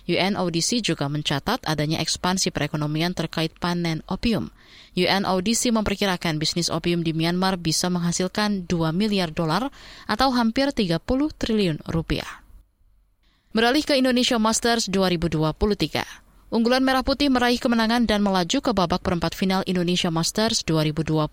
UNODC 0.10 0.82
juga 0.82 1.06
mencatat 1.14 1.62
adanya 1.70 2.02
ekspansi 2.02 2.50
perekonomian 2.50 3.14
terkait 3.14 3.54
panen 3.62 4.02
opium. 4.10 4.50
UNODC 4.98 5.70
memperkirakan 5.70 6.42
bisnis 6.42 6.74
opium 6.74 7.06
di 7.06 7.14
Myanmar 7.14 7.62
bisa 7.62 7.86
menghasilkan 7.94 8.66
2 8.66 8.98
miliar 8.98 9.30
dolar 9.30 9.70
atau 10.10 10.34
hampir 10.34 10.74
30 10.74 10.98
triliun 11.38 11.86
rupiah. 11.86 12.42
Beralih 13.54 13.86
ke 13.86 13.94
Indonesia 13.94 14.42
Masters 14.42 14.90
2023. 14.90 16.27
Unggulan 16.48 16.80
Merah 16.80 17.04
Putih 17.04 17.28
meraih 17.28 17.60
kemenangan 17.60 18.08
dan 18.08 18.24
melaju 18.24 18.64
ke 18.64 18.72
babak 18.72 19.04
perempat 19.04 19.36
final 19.36 19.68
Indonesia 19.68 20.08
Masters 20.08 20.64
2023. 20.64 21.28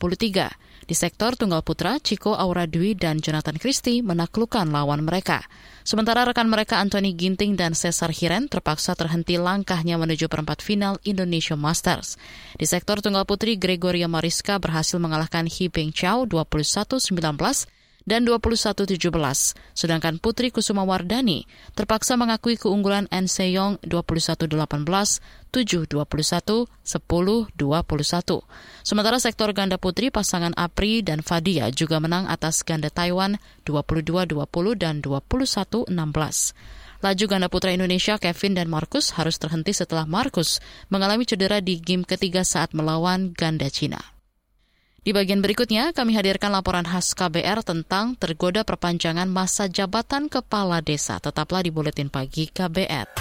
Di 0.91 0.95
sektor 0.99 1.39
tunggal 1.39 1.63
putra, 1.63 2.03
Chico 2.03 2.35
Aura 2.35 2.67
Dwi 2.67 2.99
dan 2.99 3.23
Jonathan 3.23 3.55
Christie 3.55 4.03
menaklukkan 4.03 4.67
lawan 4.75 5.07
mereka. 5.07 5.47
Sementara 5.87 6.27
rekan 6.27 6.51
mereka 6.51 6.83
Anthony 6.83 7.15
Ginting 7.15 7.55
dan 7.55 7.79
Cesar 7.79 8.11
Hiren 8.11 8.51
terpaksa 8.51 8.99
terhenti 8.99 9.39
langkahnya 9.39 10.03
menuju 10.03 10.27
perempat 10.27 10.67
final 10.67 10.99
Indonesia 11.07 11.55
Masters. 11.55 12.19
Di 12.59 12.67
sektor 12.67 12.99
tunggal 12.99 13.23
putri, 13.23 13.55
Gregoria 13.55 14.11
Mariska 14.11 14.59
berhasil 14.59 14.99
mengalahkan 14.99 15.47
Hi 15.47 15.71
Peng 15.71 15.95
Chow 15.95 16.27
21-19 16.27 17.15
dan 18.05 18.29
21-17. 18.29 19.01
Sedangkan 19.73 20.21
Putri 20.21 20.53
Kusuma 20.53 20.85
Wardani 20.85 21.49
terpaksa 21.73 22.17
mengakui 22.21 22.61
keunggulan 22.61 23.09
N 23.09 23.29
Seyong 23.29 23.81
21-18, 23.85 24.61
7-21, 25.51 25.97
10-21. 25.97 27.61
Sementara 28.85 29.19
sektor 29.21 29.51
ganda 29.57 29.81
putri 29.81 30.13
pasangan 30.13 30.53
Apri 30.55 31.01
dan 31.01 31.25
Fadia 31.25 31.73
juga 31.73 31.99
menang 31.99 32.29
atas 32.29 32.61
ganda 32.63 32.93
Taiwan 32.93 33.41
22-20 33.65 34.29
dan 34.77 35.01
21-16. 35.01 35.93
Laju 37.05 37.25
ganda 37.29 37.53
putra 37.53 37.69
Indonesia 37.77 38.17
Kevin 38.17 38.57
dan 38.57 38.73
Markus 38.73 39.13
harus 39.13 39.37
terhenti 39.37 39.77
setelah 39.77 40.09
Markus 40.09 40.65
mengalami 40.89 41.29
cedera 41.29 41.61
di 41.61 41.77
game 41.77 42.01
ketiga 42.01 42.41
saat 42.49 42.73
melawan 42.73 43.37
ganda 43.37 43.69
Cina. 43.69 44.14
Di 45.05 45.13
bagian 45.13 45.45
berikutnya, 45.45 45.93
kami 45.93 46.17
hadirkan 46.17 46.49
laporan 46.49 46.89
khas 46.89 47.13
KBR 47.13 47.61
tentang 47.61 48.17
tergoda 48.17 48.65
perpanjangan 48.65 49.29
masa 49.29 49.69
jabatan 49.69 50.33
kepala 50.33 50.81
desa. 50.81 51.21
Tetaplah 51.21 51.61
di 51.61 51.69
Buletin 51.69 52.09
Pagi 52.09 52.49
KBR. 52.49 53.13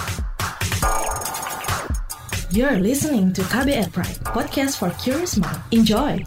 You're 2.56 2.80
listening 2.80 3.36
to 3.36 3.44
KBR 3.52 3.92
Pride, 3.92 4.16
podcast 4.24 4.80
for 4.80 4.96
curious 4.96 5.36
mind. 5.36 5.60
Enjoy! 5.76 6.24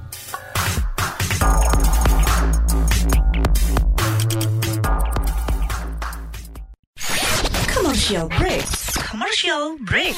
Commercial 7.73 8.29
break. 8.29 8.65
Commercial 9.09 9.81
break. 9.81 10.13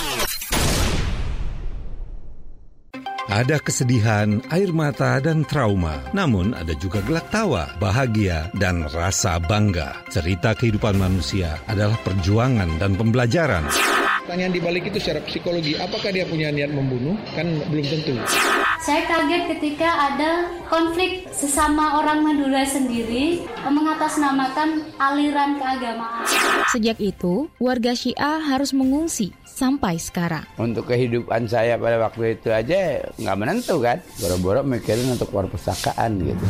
Ada 3.29 3.61
kesedihan, 3.61 4.41
air 4.49 4.73
mata, 4.73 5.21
dan 5.21 5.45
trauma. 5.45 6.01
Namun 6.17 6.57
ada 6.57 6.73
juga 6.73 6.97
gelak 7.05 7.29
tawa, 7.29 7.69
bahagia, 7.77 8.49
dan 8.57 8.89
rasa 8.89 9.37
bangga. 9.37 10.01
Cerita 10.09 10.57
kehidupan 10.57 10.97
manusia 10.97 11.61
adalah 11.69 11.93
perjuangan 12.01 12.81
dan 12.81 12.97
pembelajaran. 12.97 13.69
Pertanyaan 14.25 14.53
dibalik 14.57 14.89
itu 14.89 14.97
secara 14.97 15.21
psikologi, 15.29 15.77
apakah 15.77 16.09
dia 16.09 16.25
punya 16.25 16.49
niat 16.49 16.73
membunuh? 16.73 17.13
Kan 17.37 17.53
belum 17.69 17.85
tentu. 17.85 18.17
Saya 18.79 19.03
kaget 19.11 19.43
ketika 19.55 19.91
ada 19.91 20.47
konflik 20.71 21.27
sesama 21.35 21.99
orang 21.99 22.23
Madura 22.23 22.63
sendiri 22.63 23.43
mengatasnamakan 23.67 24.87
aliran 24.95 25.59
keagamaan. 25.59 26.23
Sejak 26.71 26.95
itu, 27.03 27.51
warga 27.59 27.91
Syiah 27.91 28.39
harus 28.39 28.71
mengungsi 28.71 29.35
sampai 29.43 29.99
sekarang. 29.99 30.47
Untuk 30.55 30.87
kehidupan 30.87 31.51
saya 31.51 31.75
pada 31.75 31.99
waktu 31.99 32.39
itu 32.39 32.47
aja 32.55 33.03
nggak 33.19 33.37
menentu 33.37 33.83
kan. 33.83 33.99
Boro-boro 34.15 34.63
mikirin 34.63 35.11
untuk 35.11 35.27
perpustakaan 35.27 36.23
gitu. 36.23 36.45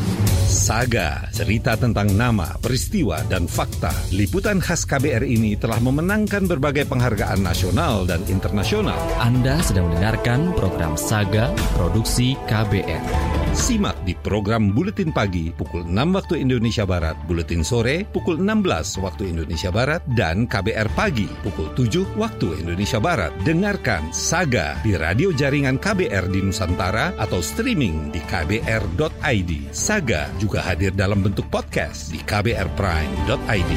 Saga, 0.49 1.29
cerita 1.29 1.77
tentang 1.77 2.09
nama, 2.17 2.57
peristiwa, 2.57 3.21
dan 3.29 3.45
fakta. 3.45 3.93
Liputan 4.09 4.57
khas 4.57 4.81
KBR 4.81 5.21
ini 5.21 5.53
telah 5.53 5.77
memenangkan 5.77 6.49
berbagai 6.49 6.89
penghargaan 6.89 7.45
nasional 7.45 8.09
dan 8.09 8.25
internasional. 8.25 8.97
Anda 9.21 9.61
sedang 9.61 9.93
mendengarkan 9.93 10.57
program 10.57 10.97
Saga 10.97 11.53
Produksi 11.77 12.33
KBR. 12.49 13.05
Simak 13.53 13.97
di 14.05 14.17
program 14.17 14.73
Buletin 14.73 15.13
Pagi 15.13 15.53
pukul 15.53 15.85
6 15.85 16.17
waktu 16.17 16.41
Indonesia 16.41 16.85
Barat, 16.85 17.17
Buletin 17.29 17.61
Sore 17.61 18.05
pukul 18.09 18.41
16 18.41 19.05
waktu 19.05 19.29
Indonesia 19.29 19.69
Barat, 19.69 20.01
dan 20.17 20.49
KBR 20.49 20.89
Pagi 20.97 21.29
pukul 21.45 21.69
7 21.77 22.17
waktu 22.17 22.65
Indonesia 22.65 22.97
Barat. 22.97 23.37
Dengarkan 23.45 24.09
Saga 24.09 24.81
di 24.81 24.97
radio 24.97 25.29
jaringan 25.29 25.77
KBR 25.77 26.29
di 26.33 26.41
Nusantara 26.41 27.13
atau 27.21 27.37
streaming 27.37 28.09
di 28.09 28.21
kbr.id. 28.25 29.51
Saga 29.69 30.29
juga 30.39 30.63
hadir 30.63 30.96
dalam 30.96 31.19
bentuk 31.19 31.51
podcast 31.51 32.15
di 32.15 32.24
kbrprime.id. 32.24 33.74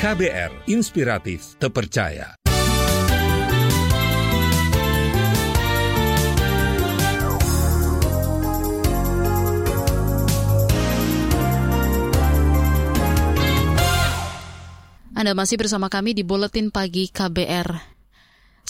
KBR 0.00 0.72
Inspiratif 0.72 1.60
Terpercaya. 1.60 2.40
Anda 15.12 15.36
masih 15.36 15.60
bersama 15.60 15.92
kami 15.92 16.16
di 16.16 16.24
Buletin 16.24 16.72
Pagi 16.72 17.12
KBR. 17.12 17.99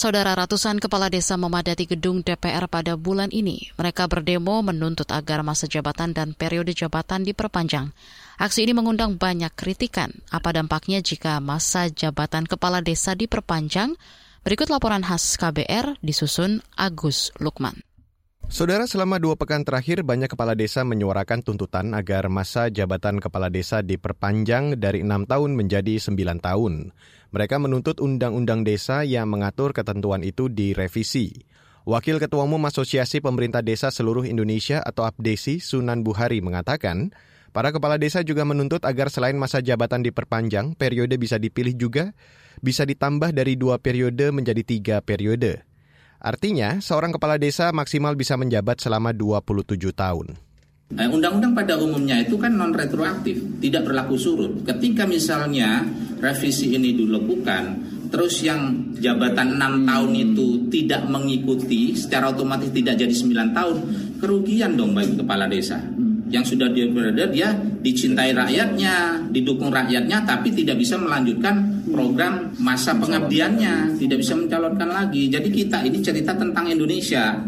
Saudara 0.00 0.32
ratusan 0.32 0.80
kepala 0.80 1.12
desa 1.12 1.36
memadati 1.36 1.84
gedung 1.84 2.24
DPR 2.24 2.72
pada 2.72 2.96
bulan 2.96 3.28
ini. 3.28 3.68
Mereka 3.76 4.08
berdemo 4.08 4.64
menuntut 4.64 5.12
agar 5.12 5.44
masa 5.44 5.68
jabatan 5.68 6.16
dan 6.16 6.32
periode 6.32 6.72
jabatan 6.72 7.20
diperpanjang. 7.20 7.92
Aksi 8.40 8.64
ini 8.64 8.72
mengundang 8.72 9.20
banyak 9.20 9.52
kritikan. 9.52 10.08
Apa 10.32 10.56
dampaknya 10.56 11.04
jika 11.04 11.36
masa 11.44 11.92
jabatan 11.92 12.48
kepala 12.48 12.80
desa 12.80 13.12
diperpanjang? 13.12 13.92
Berikut 14.40 14.72
laporan 14.72 15.04
khas 15.04 15.36
KBR 15.36 16.00
disusun 16.00 16.64
Agus 16.80 17.28
Lukman. 17.36 17.89
Saudara, 18.50 18.82
selama 18.90 19.22
dua 19.22 19.38
pekan 19.38 19.62
terakhir 19.62 20.02
banyak 20.02 20.26
kepala 20.26 20.58
desa 20.58 20.82
menyuarakan 20.82 21.46
tuntutan 21.46 21.94
agar 21.94 22.26
masa 22.26 22.66
jabatan 22.66 23.22
kepala 23.22 23.46
desa 23.46 23.78
diperpanjang 23.78 24.74
dari 24.74 25.06
enam 25.06 25.22
tahun 25.22 25.54
menjadi 25.54 26.02
sembilan 26.02 26.42
tahun. 26.42 26.90
Mereka 27.30 27.62
menuntut 27.62 28.02
undang-undang 28.02 28.66
desa 28.66 29.06
yang 29.06 29.30
mengatur 29.30 29.70
ketentuan 29.70 30.26
itu 30.26 30.50
direvisi. 30.50 31.30
Wakil 31.86 32.18
Ketua 32.18 32.42
Umum 32.42 32.66
Asosiasi 32.66 33.22
Pemerintah 33.22 33.62
Desa 33.62 33.94
Seluruh 33.94 34.26
Indonesia 34.26 34.82
atau 34.82 35.06
APDESI, 35.06 35.62
Sunan 35.62 36.02
Buhari, 36.02 36.42
mengatakan, 36.42 37.14
para 37.54 37.70
kepala 37.70 38.02
desa 38.02 38.26
juga 38.26 38.42
menuntut 38.42 38.82
agar 38.82 39.14
selain 39.14 39.38
masa 39.38 39.62
jabatan 39.62 40.02
diperpanjang, 40.02 40.74
periode 40.74 41.14
bisa 41.22 41.38
dipilih 41.38 41.78
juga, 41.78 42.18
bisa 42.58 42.82
ditambah 42.82 43.30
dari 43.30 43.54
dua 43.54 43.78
periode 43.78 44.34
menjadi 44.34 44.66
tiga 44.66 44.96
periode. 45.06 45.69
Artinya, 46.20 46.84
seorang 46.84 47.16
kepala 47.16 47.40
desa 47.40 47.72
maksimal 47.72 48.12
bisa 48.12 48.36
menjabat 48.36 48.76
selama 48.76 49.16
27 49.16 49.88
tahun. 49.96 50.36
Eh, 50.90 51.06
undang-undang 51.08 51.54
pada 51.54 51.78
umumnya 51.80 52.20
itu 52.20 52.36
kan 52.36 52.52
non 52.52 52.76
retroaktif, 52.76 53.40
tidak 53.62 53.88
berlaku 53.88 54.20
surut. 54.20 54.60
Ketika 54.66 55.08
misalnya 55.08 55.86
revisi 56.20 56.76
ini 56.76 56.92
dilakukan, 56.92 57.62
terus 58.10 58.42
yang 58.44 58.92
jabatan 58.98 59.56
6 59.56 59.86
tahun 59.86 60.12
itu 60.18 60.46
tidak 60.68 61.06
mengikuti, 61.08 61.94
secara 61.94 62.34
otomatis 62.34 62.68
tidak 62.74 63.00
jadi 63.00 63.14
9 63.14 63.56
tahun, 63.56 63.76
kerugian 64.18 64.76
dong 64.76 64.92
bagi 64.92 65.14
kepala 65.14 65.46
desa 65.46 65.80
yang 66.30 66.46
sudah 66.46 66.70
dia 66.70 66.86
berada 66.86 67.26
dia 67.26 67.50
dicintai 67.54 68.30
rakyatnya, 68.30 69.26
didukung 69.34 69.74
rakyatnya, 69.74 70.22
tapi 70.22 70.54
tidak 70.54 70.78
bisa 70.78 70.94
melanjutkan 70.94 71.79
program 71.90 72.54
masa 72.62 72.96
pengabdiannya, 72.96 73.98
tidak 73.98 74.22
bisa 74.22 74.38
mencalonkan 74.38 74.88
lagi. 74.88 75.28
Jadi 75.28 75.48
kita 75.50 75.82
ini 75.84 75.98
cerita 76.00 76.32
tentang 76.38 76.70
Indonesia. 76.70 77.38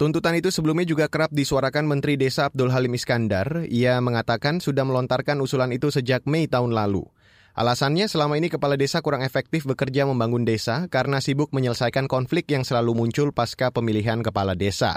Tuntutan 0.00 0.32
itu 0.32 0.48
sebelumnya 0.48 0.88
juga 0.88 1.12
kerap 1.12 1.28
disuarakan 1.28 1.84
Menteri 1.84 2.16
Desa 2.16 2.48
Abdul 2.48 2.72
Halim 2.72 2.96
Iskandar. 2.96 3.68
Ia 3.68 4.00
mengatakan 4.00 4.56
sudah 4.56 4.80
melontarkan 4.88 5.36
usulan 5.44 5.68
itu 5.76 5.92
sejak 5.92 6.24
Mei 6.24 6.48
tahun 6.48 6.72
lalu. 6.72 7.04
Alasannya 7.52 8.08
selama 8.08 8.40
ini 8.40 8.48
kepala 8.48 8.80
desa 8.80 9.04
kurang 9.04 9.20
efektif 9.20 9.68
bekerja 9.68 10.08
membangun 10.08 10.48
desa 10.48 10.88
karena 10.88 11.20
sibuk 11.20 11.52
menyelesaikan 11.52 12.08
konflik 12.08 12.48
yang 12.48 12.64
selalu 12.64 12.96
muncul 12.96 13.34
pasca 13.36 13.68
pemilihan 13.68 14.24
kepala 14.24 14.56
desa. 14.56 14.96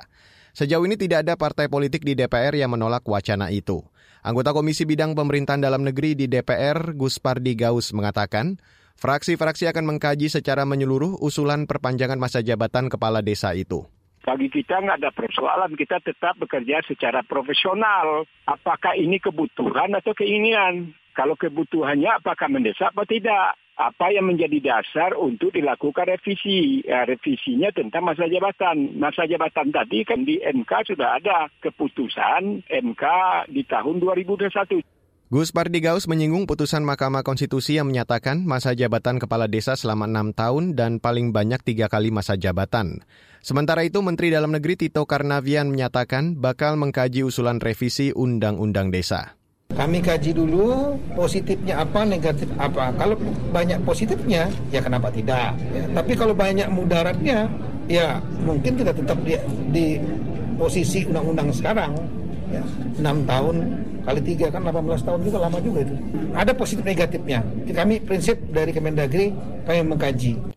Sejauh 0.53 0.85
ini 0.87 0.95
tidak 0.95 1.27
ada 1.27 1.33
partai 1.33 1.67
politik 1.67 2.05
di 2.05 2.15
DPR 2.15 2.55
yang 2.55 2.71
menolak 2.71 3.03
wacana 3.03 3.51
itu. 3.51 3.81
Anggota 4.23 4.55
Komisi 4.55 4.87
Bidang 4.87 5.19
Pemerintahan 5.19 5.59
Dalam 5.59 5.83
Negeri 5.83 6.15
di 6.15 6.31
DPR, 6.31 6.95
Gus 6.95 7.19
Pardi 7.19 7.59
Gaus, 7.59 7.91
mengatakan, 7.91 8.55
fraksi-fraksi 8.95 9.67
akan 9.67 9.83
mengkaji 9.83 10.31
secara 10.31 10.63
menyeluruh 10.63 11.19
usulan 11.19 11.67
perpanjangan 11.67 12.15
masa 12.15 12.39
jabatan 12.39 12.87
kepala 12.87 13.19
desa 13.19 13.51
itu. 13.51 13.83
Bagi 14.23 14.47
kita 14.47 14.79
nggak 14.79 15.03
ada 15.03 15.11
persoalan, 15.11 15.75
kita 15.75 15.99
tetap 15.99 16.39
bekerja 16.39 16.79
secara 16.87 17.19
profesional. 17.27 18.23
Apakah 18.47 18.95
ini 18.95 19.19
kebutuhan 19.19 19.91
atau 19.91 20.15
keinginan? 20.15 20.95
Kalau 21.11 21.35
kebutuhannya 21.35 22.23
apakah 22.23 22.47
mendesak 22.47 22.95
atau 22.95 23.03
tidak? 23.03 23.59
Apa 23.73 24.13
yang 24.13 24.29
menjadi 24.29 24.59
dasar 24.61 25.17
untuk 25.17 25.53
dilakukan 25.53 26.05
revisi. 26.05 26.85
Ya, 26.85 27.05
revisinya 27.09 27.73
tentang 27.73 28.05
masa 28.05 28.29
jabatan. 28.29 28.97
Masa 28.97 29.25
jabatan 29.25 29.73
tadi 29.73 30.05
kan 30.05 30.21
di 30.21 30.37
MK 30.37 30.93
sudah 30.93 31.17
ada 31.17 31.49
keputusan 31.61 32.69
MK 32.69 33.03
di 33.49 33.61
tahun 33.65 33.95
2021. 33.97 34.85
Gus 35.33 35.49
Pardigaus 35.49 36.05
menyinggung 36.05 36.45
putusan 36.45 36.85
Mahkamah 36.85 37.25
Konstitusi 37.25 37.81
yang 37.81 37.89
menyatakan 37.89 38.45
masa 38.45 38.77
jabatan 38.77 39.17
kepala 39.17 39.49
desa 39.49 39.73
selama 39.73 40.05
enam 40.05 40.29
tahun 40.29 40.77
dan 40.77 41.01
paling 41.01 41.33
banyak 41.33 41.57
tiga 41.65 41.89
kali 41.89 42.13
masa 42.13 42.37
jabatan. 42.37 43.01
Sementara 43.41 43.81
itu, 43.81 44.05
Menteri 44.05 44.29
Dalam 44.29 44.53
Negeri 44.53 44.77
Tito 44.77 45.09
Karnavian 45.09 45.73
menyatakan 45.73 46.37
bakal 46.37 46.77
mengkaji 46.77 47.25
usulan 47.25 47.57
revisi 47.57 48.13
Undang-Undang 48.13 48.93
Desa. 48.93 49.33
Kami 49.73 50.05
kaji 50.05 50.37
dulu 50.37 50.93
positifnya 51.17 51.81
apa, 51.81 52.05
negatif 52.05 52.45
apa. 52.61 52.93
Kalau 52.93 53.17
banyak 53.49 53.81
positifnya, 53.81 54.45
ya 54.69 54.79
kenapa 54.85 55.09
tidak? 55.09 55.57
Ya, 55.73 55.83
tapi 55.97 56.13
kalau 56.13 56.37
banyak 56.37 56.69
mudaratnya, 56.69 57.49
ya 57.89 58.21
mungkin 58.45 58.77
kita 58.77 58.93
tetap 58.93 59.17
di, 59.25 59.33
di 59.73 59.97
posisi 60.61 61.09
undang-undang 61.09 61.49
sekarang. 61.49 61.97
Ya, 62.53 62.61
6 63.01 63.25
tahun 63.25 63.55
kali 64.05 64.21
tiga 64.21 64.53
kan 64.53 64.61
18 64.61 65.07
tahun 65.09 65.19
juga 65.25 65.37
lama 65.41 65.57
juga 65.57 65.79
itu. 65.81 65.95
Ada 66.37 66.53
positif 66.53 66.85
negatifnya. 66.85 67.41
Kami 67.65 67.97
prinsip 68.05 68.37
dari 68.53 68.69
Kemendagri 68.69 69.33
kami 69.65 69.81
mengkaji. 69.89 70.52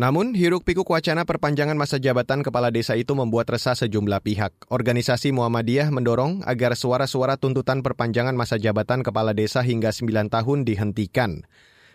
Namun, 0.00 0.32
hiruk 0.32 0.64
pikuk 0.64 0.88
wacana 0.88 1.28
perpanjangan 1.28 1.76
masa 1.76 2.00
jabatan 2.00 2.40
kepala 2.40 2.72
desa 2.72 2.96
itu 2.96 3.12
membuat 3.12 3.52
resah 3.52 3.76
sejumlah 3.76 4.24
pihak. 4.24 4.72
Organisasi 4.72 5.28
Muhammadiyah 5.28 5.92
mendorong 5.92 6.40
agar 6.48 6.72
suara-suara 6.72 7.36
tuntutan 7.36 7.84
perpanjangan 7.84 8.32
masa 8.32 8.56
jabatan 8.56 9.04
kepala 9.04 9.36
desa 9.36 9.60
hingga 9.60 9.92
9 9.92 10.32
tahun 10.32 10.64
dihentikan. 10.64 11.44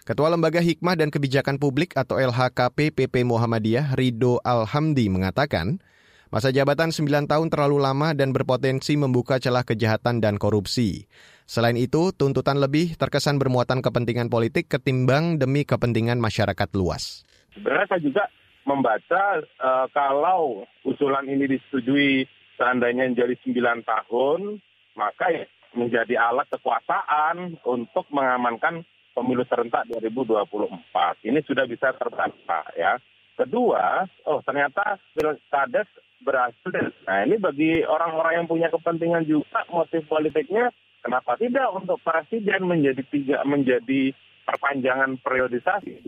Ketua 0.05 0.29
Lembaga 0.29 0.61
Hikmah 0.61 1.01
dan 1.01 1.09
Kebijakan 1.09 1.57
Publik 1.57 1.97
atau 1.97 2.21
LHKP 2.21 2.93
PP 2.93 3.25
Muhammadiyah 3.25 3.97
Rido 3.97 4.37
Alhamdi 4.45 5.09
mengatakan, 5.09 5.81
masa 6.29 6.53
jabatan 6.53 6.93
9 6.93 7.09
tahun 7.25 7.49
terlalu 7.49 7.81
lama 7.81 8.13
dan 8.13 8.29
berpotensi 8.37 9.01
membuka 9.01 9.41
celah 9.41 9.65
kejahatan 9.65 10.21
dan 10.21 10.37
korupsi. 10.37 11.09
Selain 11.49 11.73
itu, 11.73 12.13
tuntutan 12.13 12.61
lebih 12.61 13.01
terkesan 13.01 13.41
bermuatan 13.41 13.81
kepentingan 13.81 14.29
politik 14.29 14.69
ketimbang 14.69 15.41
demi 15.41 15.65
kepentingan 15.65 16.21
masyarakat 16.21 16.69
luas 16.77 17.25
sebenarnya 17.55 17.87
saya 17.87 18.01
juga 18.03 18.23
membaca 18.67 19.23
uh, 19.61 19.87
kalau 19.93 20.67
usulan 20.83 21.25
ini 21.29 21.57
disetujui 21.57 22.27
seandainya 22.59 23.07
menjadi 23.07 23.35
9 23.45 23.85
tahun, 23.85 24.39
maka 24.97 25.25
ya 25.31 25.45
menjadi 25.75 26.15
alat 26.17 26.47
kekuasaan 26.49 27.59
untuk 27.67 28.07
mengamankan 28.09 28.87
pemilu 29.11 29.43
serentak 29.47 29.87
2024. 29.91 31.27
Ini 31.27 31.39
sudah 31.43 31.65
bisa 31.67 31.95
terbantah 31.95 32.65
ya. 32.75 32.99
Kedua, 33.35 34.07
oh 34.31 34.39
ternyata 34.47 34.95
Pilkades 35.11 35.87
berhasil. 36.23 36.95
Nah 37.03 37.27
ini 37.27 37.35
bagi 37.35 37.83
orang-orang 37.83 38.43
yang 38.43 38.47
punya 38.47 38.71
kepentingan 38.71 39.27
juga 39.27 39.67
motif 39.67 40.07
politiknya, 40.07 40.71
kenapa 41.03 41.35
tidak 41.35 41.67
untuk 41.75 41.99
presiden 41.99 42.63
menjadi 42.71 43.03
tiga 43.11 43.43
menjadi 43.43 44.15
perpanjangan 44.47 45.19
periodisasi? 45.19 45.99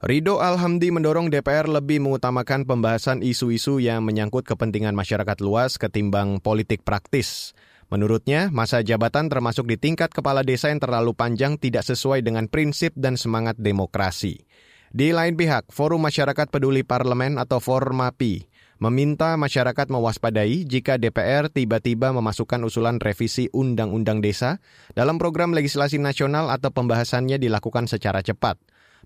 Rido 0.00 0.40
Alhamdi 0.40 0.88
mendorong 0.88 1.28
DPR 1.28 1.68
lebih 1.68 2.00
mengutamakan 2.00 2.64
pembahasan 2.64 3.20
isu-isu 3.20 3.84
yang 3.84 4.00
menyangkut 4.00 4.48
kepentingan 4.48 4.96
masyarakat 4.96 5.44
luas 5.44 5.76
ketimbang 5.76 6.40
politik 6.40 6.88
praktis. 6.88 7.52
Menurutnya, 7.92 8.48
masa 8.48 8.80
jabatan 8.80 9.28
termasuk 9.28 9.68
di 9.68 9.76
tingkat 9.76 10.08
kepala 10.08 10.40
desa 10.40 10.72
yang 10.72 10.80
terlalu 10.80 11.12
panjang 11.12 11.60
tidak 11.60 11.84
sesuai 11.84 12.24
dengan 12.24 12.48
prinsip 12.48 12.96
dan 12.96 13.20
semangat 13.20 13.60
demokrasi. 13.60 14.40
Di 14.88 15.12
lain 15.12 15.36
pihak, 15.36 15.68
Forum 15.68 16.00
Masyarakat 16.08 16.48
Peduli 16.48 16.80
Parlemen 16.80 17.36
atau 17.36 17.60
Formapi 17.60 18.48
meminta 18.80 19.36
masyarakat 19.36 19.84
mewaspadai 19.92 20.64
jika 20.64 20.96
DPR 20.96 21.52
tiba-tiba 21.52 22.16
memasukkan 22.16 22.64
usulan 22.64 22.96
revisi 22.96 23.52
Undang-Undang 23.52 24.24
Desa 24.24 24.64
dalam 24.96 25.20
program 25.20 25.52
legislasi 25.52 26.00
nasional 26.00 26.48
atau 26.48 26.72
pembahasannya 26.72 27.36
dilakukan 27.36 27.84
secara 27.84 28.24
cepat. 28.24 28.56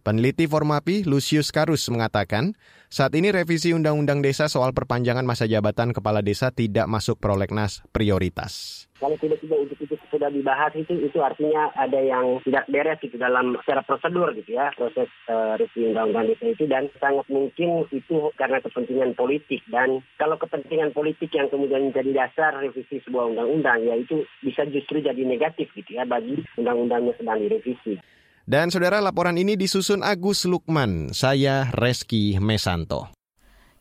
Peneliti 0.05 0.45
Formapi 0.45 1.09
Lucius 1.09 1.49
Karus 1.49 1.88
mengatakan, 1.88 2.53
saat 2.93 3.17
ini 3.17 3.33
revisi 3.33 3.73
Undang-Undang 3.73 4.21
Desa 4.21 4.53
soal 4.53 4.77
perpanjangan 4.77 5.25
masa 5.25 5.49
jabatan 5.49 5.97
kepala 5.97 6.21
desa 6.21 6.53
tidak 6.53 6.85
masuk 6.93 7.17
prolegnas 7.17 7.81
prioritas. 7.88 8.85
Kalau 9.01 9.17
tiba-tiba 9.17 9.57
untuk 9.57 9.81
itu 9.81 9.97
sudah 10.12 10.29
dibahas 10.29 10.77
itu, 10.77 10.93
itu 11.09 11.25
artinya 11.25 11.73
ada 11.73 11.97
yang 12.05 12.37
tidak 12.45 12.69
beres 12.69 13.01
gitu 13.01 13.17
dalam 13.17 13.57
secara 13.64 13.81
prosedur 13.81 14.29
gitu 14.37 14.61
ya, 14.61 14.77
proses 14.77 15.09
uh, 15.33 15.57
revisi 15.57 15.88
Undang-Undang 15.88 16.37
Desa 16.37 16.47
itu 16.53 16.64
dan 16.69 16.85
sangat 17.01 17.25
mungkin 17.33 17.88
itu 17.88 18.29
karena 18.37 18.61
kepentingan 18.61 19.17
politik 19.17 19.64
dan 19.73 20.05
kalau 20.21 20.37
kepentingan 20.37 20.93
politik 20.93 21.33
yang 21.33 21.49
kemudian 21.49 21.88
menjadi 21.88 22.12
dasar 22.12 22.61
revisi 22.61 23.01
sebuah 23.09 23.33
undang-undang 23.33 23.81
ya 23.88 23.97
itu 23.97 24.29
bisa 24.45 24.69
justru 24.69 25.01
jadi 25.01 25.25
negatif 25.25 25.73
gitu 25.73 25.97
ya 25.97 26.05
bagi 26.05 26.45
undang-undangnya 26.61 27.17
sedang 27.17 27.40
direvisi. 27.40 27.97
Dan 28.44 28.68
saudara 28.68 29.00
laporan 29.00 29.40
ini 29.40 29.57
disusun 29.57 30.04
Agus 30.04 30.44
Lukman, 30.44 31.16
saya 31.16 31.72
Reski 31.72 32.37
Mesanto. 32.37 33.09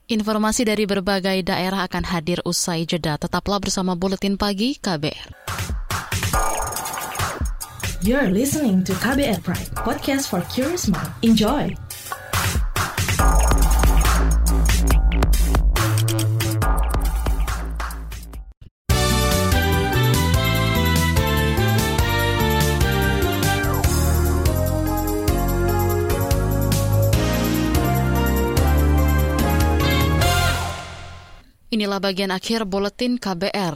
Informasi 0.08 0.63
dari 0.63 0.88
berbagai 0.88 1.43
daerah 1.43 1.84
akan 1.84 2.04
hadir 2.08 2.39
usai 2.47 2.88
jeda. 2.88 3.19
Tetaplah 3.19 3.60
bersama 3.60 3.99
Buletin 3.99 4.39
Pagi 4.39 4.80
KBR. 4.80 5.36
You're 8.04 8.32
listening 8.32 8.84
to 8.88 8.95
KBR 8.99 9.43
Pride, 9.43 9.71
podcast 9.80 10.32
for 10.32 10.43
curious 10.52 10.88
mind. 10.91 11.12
Enjoy! 11.23 11.71
Inilah 31.84 32.00
bagian 32.00 32.32
akhir 32.32 32.63
buletin 32.63 33.19
KBR. 33.19 33.76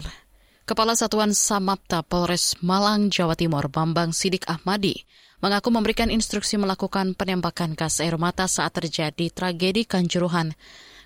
Kepala 0.63 0.95
Satuan 0.95 1.35
Samapta 1.35 2.07
Polres 2.07 2.55
Malang, 2.63 3.11
Jawa 3.11 3.35
Timur, 3.35 3.67
Bambang 3.67 4.15
Sidik 4.15 4.47
Ahmadi, 4.47 5.03
mengaku 5.43 5.75
memberikan 5.75 6.07
instruksi 6.07 6.55
melakukan 6.55 7.19
penembakan 7.19 7.75
gas 7.75 7.99
air 7.99 8.15
mata 8.15 8.47
saat 8.47 8.71
terjadi 8.79 9.27
tragedi 9.27 9.83
Kanjuruhan. 9.83 10.55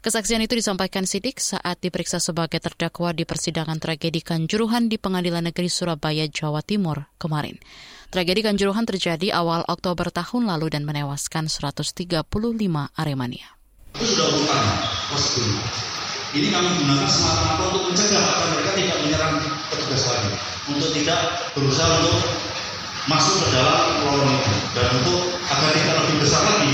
Kesaksian 0.05 0.45
itu 0.45 0.53
disampaikan 0.53 1.09
Sidik 1.09 1.41
saat 1.41 1.81
diperiksa 1.81 2.21
sebagai 2.21 2.61
terdakwa 2.61 3.17
di 3.17 3.25
persidangan 3.25 3.81
tragedi 3.81 4.21
Kanjuruhan 4.21 4.85
di 4.85 5.01
Pengadilan 5.01 5.49
Negeri 5.49 5.73
Surabaya, 5.73 6.29
Jawa 6.29 6.61
Timur 6.61 7.09
kemarin. 7.17 7.57
Tragedi 8.13 8.45
Kanjuruhan 8.45 8.85
terjadi 8.85 9.33
awal 9.33 9.65
Oktober 9.65 10.13
tahun 10.13 10.45
lalu 10.45 10.77
dan 10.77 10.85
menewaskan 10.85 11.49
135 11.49 11.97
Aremania. 12.93 13.57
Ini 16.31 16.47
kami 16.47 16.69
gunakan 16.79 17.09
semata-mata 17.11 17.63
untuk 17.75 17.91
mencegah 17.91 18.23
agar 18.23 18.47
mereka 18.55 18.71
tidak 18.79 18.95
menyerang 19.03 19.35
petugas 19.67 20.03
lagi, 20.07 20.31
untuk 20.71 20.89
tidak 20.95 21.19
berusaha 21.51 21.91
untuk 21.99 22.23
masuk 23.11 23.35
ke 23.43 23.47
dalam 23.51 23.79
lorong 24.07 24.31
itu 24.39 24.53
dan 24.71 24.87
untuk 25.03 25.19
agar 25.51 25.71
tidak 25.75 25.95
lebih 26.05 26.15
besar 26.23 26.43
lagi. 26.47 26.73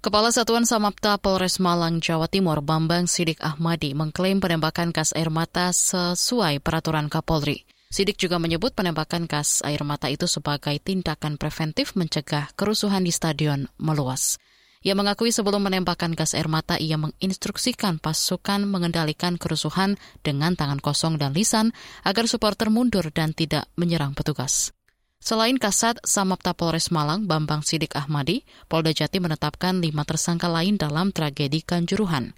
Kepala 0.00 0.32
Satuan 0.32 0.64
Samapta 0.64 1.20
Polres 1.20 1.60
Malang, 1.60 2.00
Jawa 2.00 2.24
Timur, 2.24 2.64
Bambang 2.64 3.04
Sidik 3.04 3.40
Ahmadi, 3.44 3.92
mengklaim 3.92 4.40
penembakan 4.40 4.96
gas 4.96 5.12
air 5.12 5.28
mata 5.28 5.72
sesuai 5.76 6.64
peraturan 6.64 7.12
Kapolri. 7.12 7.68
Sidik 7.92 8.16
juga 8.16 8.40
menyebut 8.40 8.72
penembakan 8.72 9.28
gas 9.28 9.60
air 9.60 9.84
mata 9.84 10.08
itu 10.08 10.24
sebagai 10.24 10.76
tindakan 10.80 11.36
preventif 11.36 11.96
mencegah 11.96 12.48
kerusuhan 12.56 13.04
di 13.04 13.12
stadion 13.12 13.68
meluas. 13.76 14.40
Ia 14.80 14.96
mengakui 14.96 15.28
sebelum 15.28 15.68
menembakkan 15.68 16.16
gas 16.16 16.32
air 16.32 16.48
mata, 16.48 16.80
ia 16.80 16.96
menginstruksikan 16.96 18.00
pasukan 18.00 18.64
mengendalikan 18.64 19.36
kerusuhan 19.36 20.00
dengan 20.24 20.56
tangan 20.56 20.80
kosong 20.80 21.20
dan 21.20 21.36
lisan 21.36 21.76
agar 22.00 22.24
supporter 22.24 22.72
mundur 22.72 23.12
dan 23.12 23.36
tidak 23.36 23.68
menyerang 23.76 24.16
petugas. 24.16 24.72
Selain 25.20 25.60
Kasat 25.60 26.00
Samapta 26.00 26.56
Polres 26.56 26.88
Malang, 26.88 27.28
Bambang 27.28 27.60
Sidik 27.60 27.92
Ahmadi, 27.92 28.40
Polda 28.72 28.96
Jati 28.96 29.20
menetapkan 29.20 29.84
lima 29.84 30.08
tersangka 30.08 30.48
lain 30.48 30.80
dalam 30.80 31.12
tragedi 31.12 31.60
Kanjuruhan. 31.60 32.32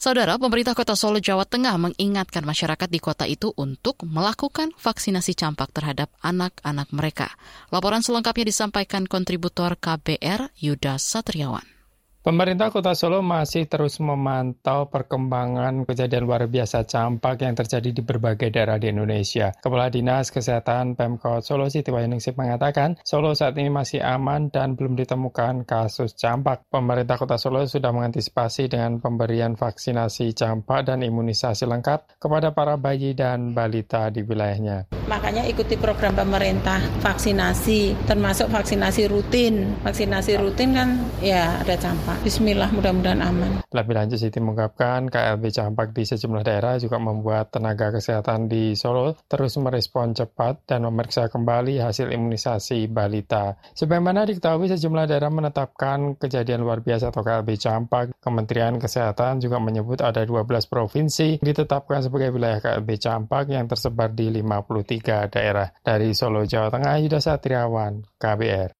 Saudara, 0.00 0.40
pemerintah 0.40 0.72
kota 0.72 0.96
Solo, 0.96 1.20
Jawa 1.20 1.44
Tengah 1.44 1.76
mengingatkan 1.76 2.40
masyarakat 2.40 2.88
di 2.88 2.96
kota 3.04 3.28
itu 3.28 3.52
untuk 3.52 4.00
melakukan 4.08 4.72
vaksinasi 4.80 5.36
campak 5.36 5.76
terhadap 5.76 6.08
anak-anak 6.24 6.88
mereka. 6.88 7.28
Laporan 7.68 8.00
selengkapnya 8.00 8.48
disampaikan 8.48 9.04
kontributor 9.04 9.76
KBR 9.76 10.56
Yuda 10.56 10.96
Satriawan. 10.96 11.79
Pemerintah 12.20 12.68
Kota 12.68 12.92
Solo 12.92 13.24
masih 13.24 13.64
terus 13.64 13.96
memantau 13.96 14.92
perkembangan 14.92 15.88
kejadian 15.88 16.28
luar 16.28 16.44
biasa 16.52 16.84
campak 16.84 17.40
yang 17.40 17.56
terjadi 17.56 17.96
di 17.96 18.04
berbagai 18.04 18.52
daerah 18.52 18.76
di 18.76 18.92
Indonesia. 18.92 19.56
Kepala 19.56 19.88
Dinas 19.88 20.28
Kesehatan 20.28 21.00
Pemkot 21.00 21.40
Solo 21.40 21.72
Siti 21.72 21.88
Wahyuningsih 21.88 22.36
mengatakan, 22.36 23.00
Solo 23.08 23.32
saat 23.32 23.56
ini 23.56 23.72
masih 23.72 24.04
aman 24.04 24.52
dan 24.52 24.76
belum 24.76 25.00
ditemukan 25.00 25.64
kasus 25.64 26.12
campak. 26.12 26.68
Pemerintah 26.68 27.16
Kota 27.16 27.40
Solo 27.40 27.64
sudah 27.64 27.88
mengantisipasi 27.88 28.68
dengan 28.68 29.00
pemberian 29.00 29.56
vaksinasi 29.56 30.36
campak 30.36 30.92
dan 30.92 31.00
imunisasi 31.00 31.64
lengkap 31.64 32.20
kepada 32.20 32.52
para 32.52 32.76
bayi 32.76 33.16
dan 33.16 33.56
balita 33.56 34.12
di 34.12 34.20
wilayahnya. 34.20 34.92
Makanya 35.08 35.48
ikuti 35.48 35.80
program 35.80 36.12
pemerintah 36.12 36.84
vaksinasi, 37.00 38.04
termasuk 38.04 38.52
vaksinasi 38.52 39.08
rutin. 39.08 39.72
Vaksinasi 39.80 40.36
rutin 40.36 40.76
kan 40.76 41.00
ya 41.24 41.56
ada 41.64 41.80
campak 41.80 42.09
Pak. 42.10 42.26
Bismillah 42.26 42.74
mudah-mudahan 42.74 43.22
aman. 43.22 43.62
Lebih 43.70 43.94
lanjut 43.94 44.18
Siti 44.18 44.42
mengungkapkan 44.42 45.06
KLB 45.06 45.54
campak 45.54 45.94
di 45.94 46.02
sejumlah 46.02 46.42
daerah 46.42 46.74
juga 46.82 46.98
membuat 46.98 47.54
tenaga 47.54 47.94
kesehatan 47.94 48.50
di 48.50 48.74
Solo 48.74 49.14
terus 49.30 49.54
merespon 49.62 50.10
cepat 50.10 50.66
dan 50.66 50.90
memeriksa 50.90 51.30
kembali 51.30 51.78
hasil 51.78 52.10
imunisasi 52.10 52.90
balita. 52.90 53.54
Sebagaimana 53.78 54.26
diketahui 54.26 54.66
sejumlah 54.74 55.06
daerah 55.06 55.30
menetapkan 55.30 56.18
kejadian 56.18 56.66
luar 56.66 56.82
biasa 56.82 57.14
atau 57.14 57.22
KLB 57.22 57.54
campak. 57.62 58.10
Kementerian 58.18 58.74
Kesehatan 58.82 59.38
juga 59.38 59.62
menyebut 59.62 60.02
ada 60.02 60.26
12 60.26 60.66
provinsi 60.66 61.38
ditetapkan 61.38 62.02
sebagai 62.02 62.34
wilayah 62.34 62.58
KLB 62.58 62.98
campak 62.98 63.54
yang 63.54 63.70
tersebar 63.70 64.10
di 64.10 64.34
53 64.34 65.30
daerah. 65.30 65.70
Dari 65.78 66.10
Solo, 66.10 66.42
Jawa 66.42 66.74
Tengah, 66.74 66.98
Yuda 67.06 67.22
Satriawan, 67.22 68.02
KBR. 68.18 68.79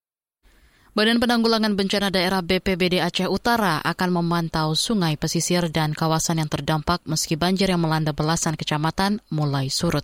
Badan 0.90 1.22
Penanggulangan 1.22 1.78
Bencana 1.78 2.10
Daerah 2.10 2.42
BPBD 2.42 2.98
Aceh 2.98 3.30
Utara 3.30 3.78
akan 3.78 4.10
memantau 4.10 4.74
sungai 4.74 5.14
pesisir 5.14 5.70
dan 5.70 5.94
kawasan 5.94 6.42
yang 6.42 6.50
terdampak 6.50 6.98
meski 7.06 7.38
banjir 7.38 7.70
yang 7.70 7.78
melanda 7.78 8.10
belasan 8.10 8.58
kecamatan 8.58 9.22
mulai 9.30 9.70
surut. 9.70 10.02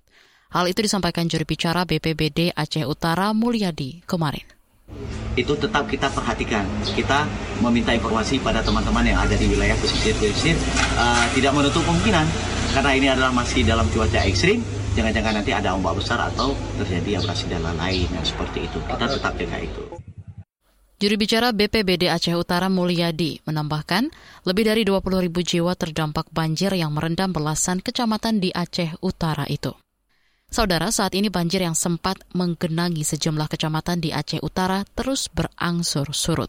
Hal 0.54 0.70
itu 0.70 0.86
disampaikan 0.86 1.26
juri 1.26 1.42
bicara 1.42 1.82
BPBD 1.82 2.54
Aceh 2.54 2.86
Utara 2.86 3.34
Mulyadi 3.34 4.06
kemarin. 4.06 4.46
Itu 5.34 5.58
tetap 5.58 5.90
kita 5.90 6.06
perhatikan. 6.06 6.62
Kita 6.86 7.26
meminta 7.58 7.90
informasi 7.90 8.38
pada 8.38 8.62
teman-teman 8.62 9.10
yang 9.10 9.18
ada 9.18 9.34
di 9.34 9.50
wilayah 9.50 9.74
pesisir-pesisir 9.82 10.54
uh, 11.02 11.26
tidak 11.34 11.50
menutup 11.50 11.82
kemungkinan 11.82 12.30
karena 12.78 12.90
ini 12.94 13.06
adalah 13.10 13.34
masih 13.34 13.66
dalam 13.66 13.90
cuaca 13.90 14.22
ekstrim 14.22 14.62
jangan-jangan 14.94 15.42
nanti 15.42 15.50
ada 15.50 15.74
ombak 15.74 15.98
besar 15.98 16.22
atau 16.30 16.54
terjadi 16.78 17.18
abrasi 17.18 17.50
dan 17.50 17.66
lain-lain 17.66 18.06
seperti 18.22 18.70
itu. 18.70 18.78
Kita 18.86 19.06
tetap 19.10 19.34
jaga 19.34 19.58
itu. 19.58 19.82
Juru 20.96 21.20
bicara 21.20 21.52
BPBD 21.52 22.08
Aceh 22.08 22.32
Utara 22.32 22.72
Mulyadi 22.72 23.44
menambahkan, 23.44 24.08
lebih 24.48 24.64
dari 24.64 24.80
20 24.80 25.28
ribu 25.28 25.44
jiwa 25.44 25.76
terdampak 25.76 26.32
banjir 26.32 26.72
yang 26.72 26.88
merendam 26.96 27.36
belasan 27.36 27.84
kecamatan 27.84 28.40
di 28.40 28.48
Aceh 28.48 28.96
Utara 29.04 29.44
itu. 29.44 29.76
Saudara, 30.48 30.88
saat 30.88 31.12
ini 31.12 31.28
banjir 31.28 31.60
yang 31.60 31.76
sempat 31.76 32.24
menggenangi 32.32 33.04
sejumlah 33.04 33.44
kecamatan 33.44 34.00
di 34.00 34.08
Aceh 34.08 34.40
Utara 34.40 34.88
terus 34.96 35.28
berangsur 35.28 36.16
surut. 36.16 36.48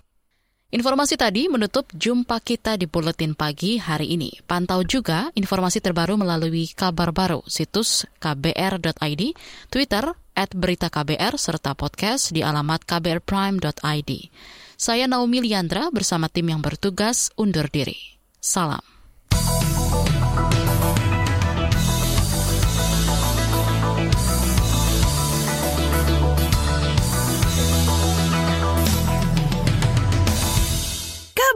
Informasi 0.67 1.15
tadi 1.15 1.47
menutup 1.47 1.88
jumpa 1.95 2.43
kita 2.43 2.75
di 2.75 2.91
Buletin 2.91 3.39
Pagi 3.39 3.80
hari 3.80 4.19
ini. 4.19 4.36
Pantau 4.43 4.84
juga 4.84 5.32
informasi 5.32 5.80
terbaru 5.80 6.19
melalui 6.19 6.67
kabar 6.75 7.15
baru 7.15 7.39
situs 7.47 8.03
kbr.id, 8.19 9.21
Twitter, 9.71 10.12
at 10.36 10.51
berita 10.51 10.91
KBR, 10.91 11.39
serta 11.39 11.71
podcast 11.71 12.36
di 12.36 12.43
alamat 12.43 12.84
kbrprime.id. 12.84 14.12
Saya 14.75 15.08
Naomi 15.08 15.39
Liandra 15.39 15.88
bersama 15.88 16.27
tim 16.27 16.51
yang 16.51 16.60
bertugas 16.60 17.32
undur 17.39 17.71
diri. 17.71 18.19
Salam. 18.43 18.84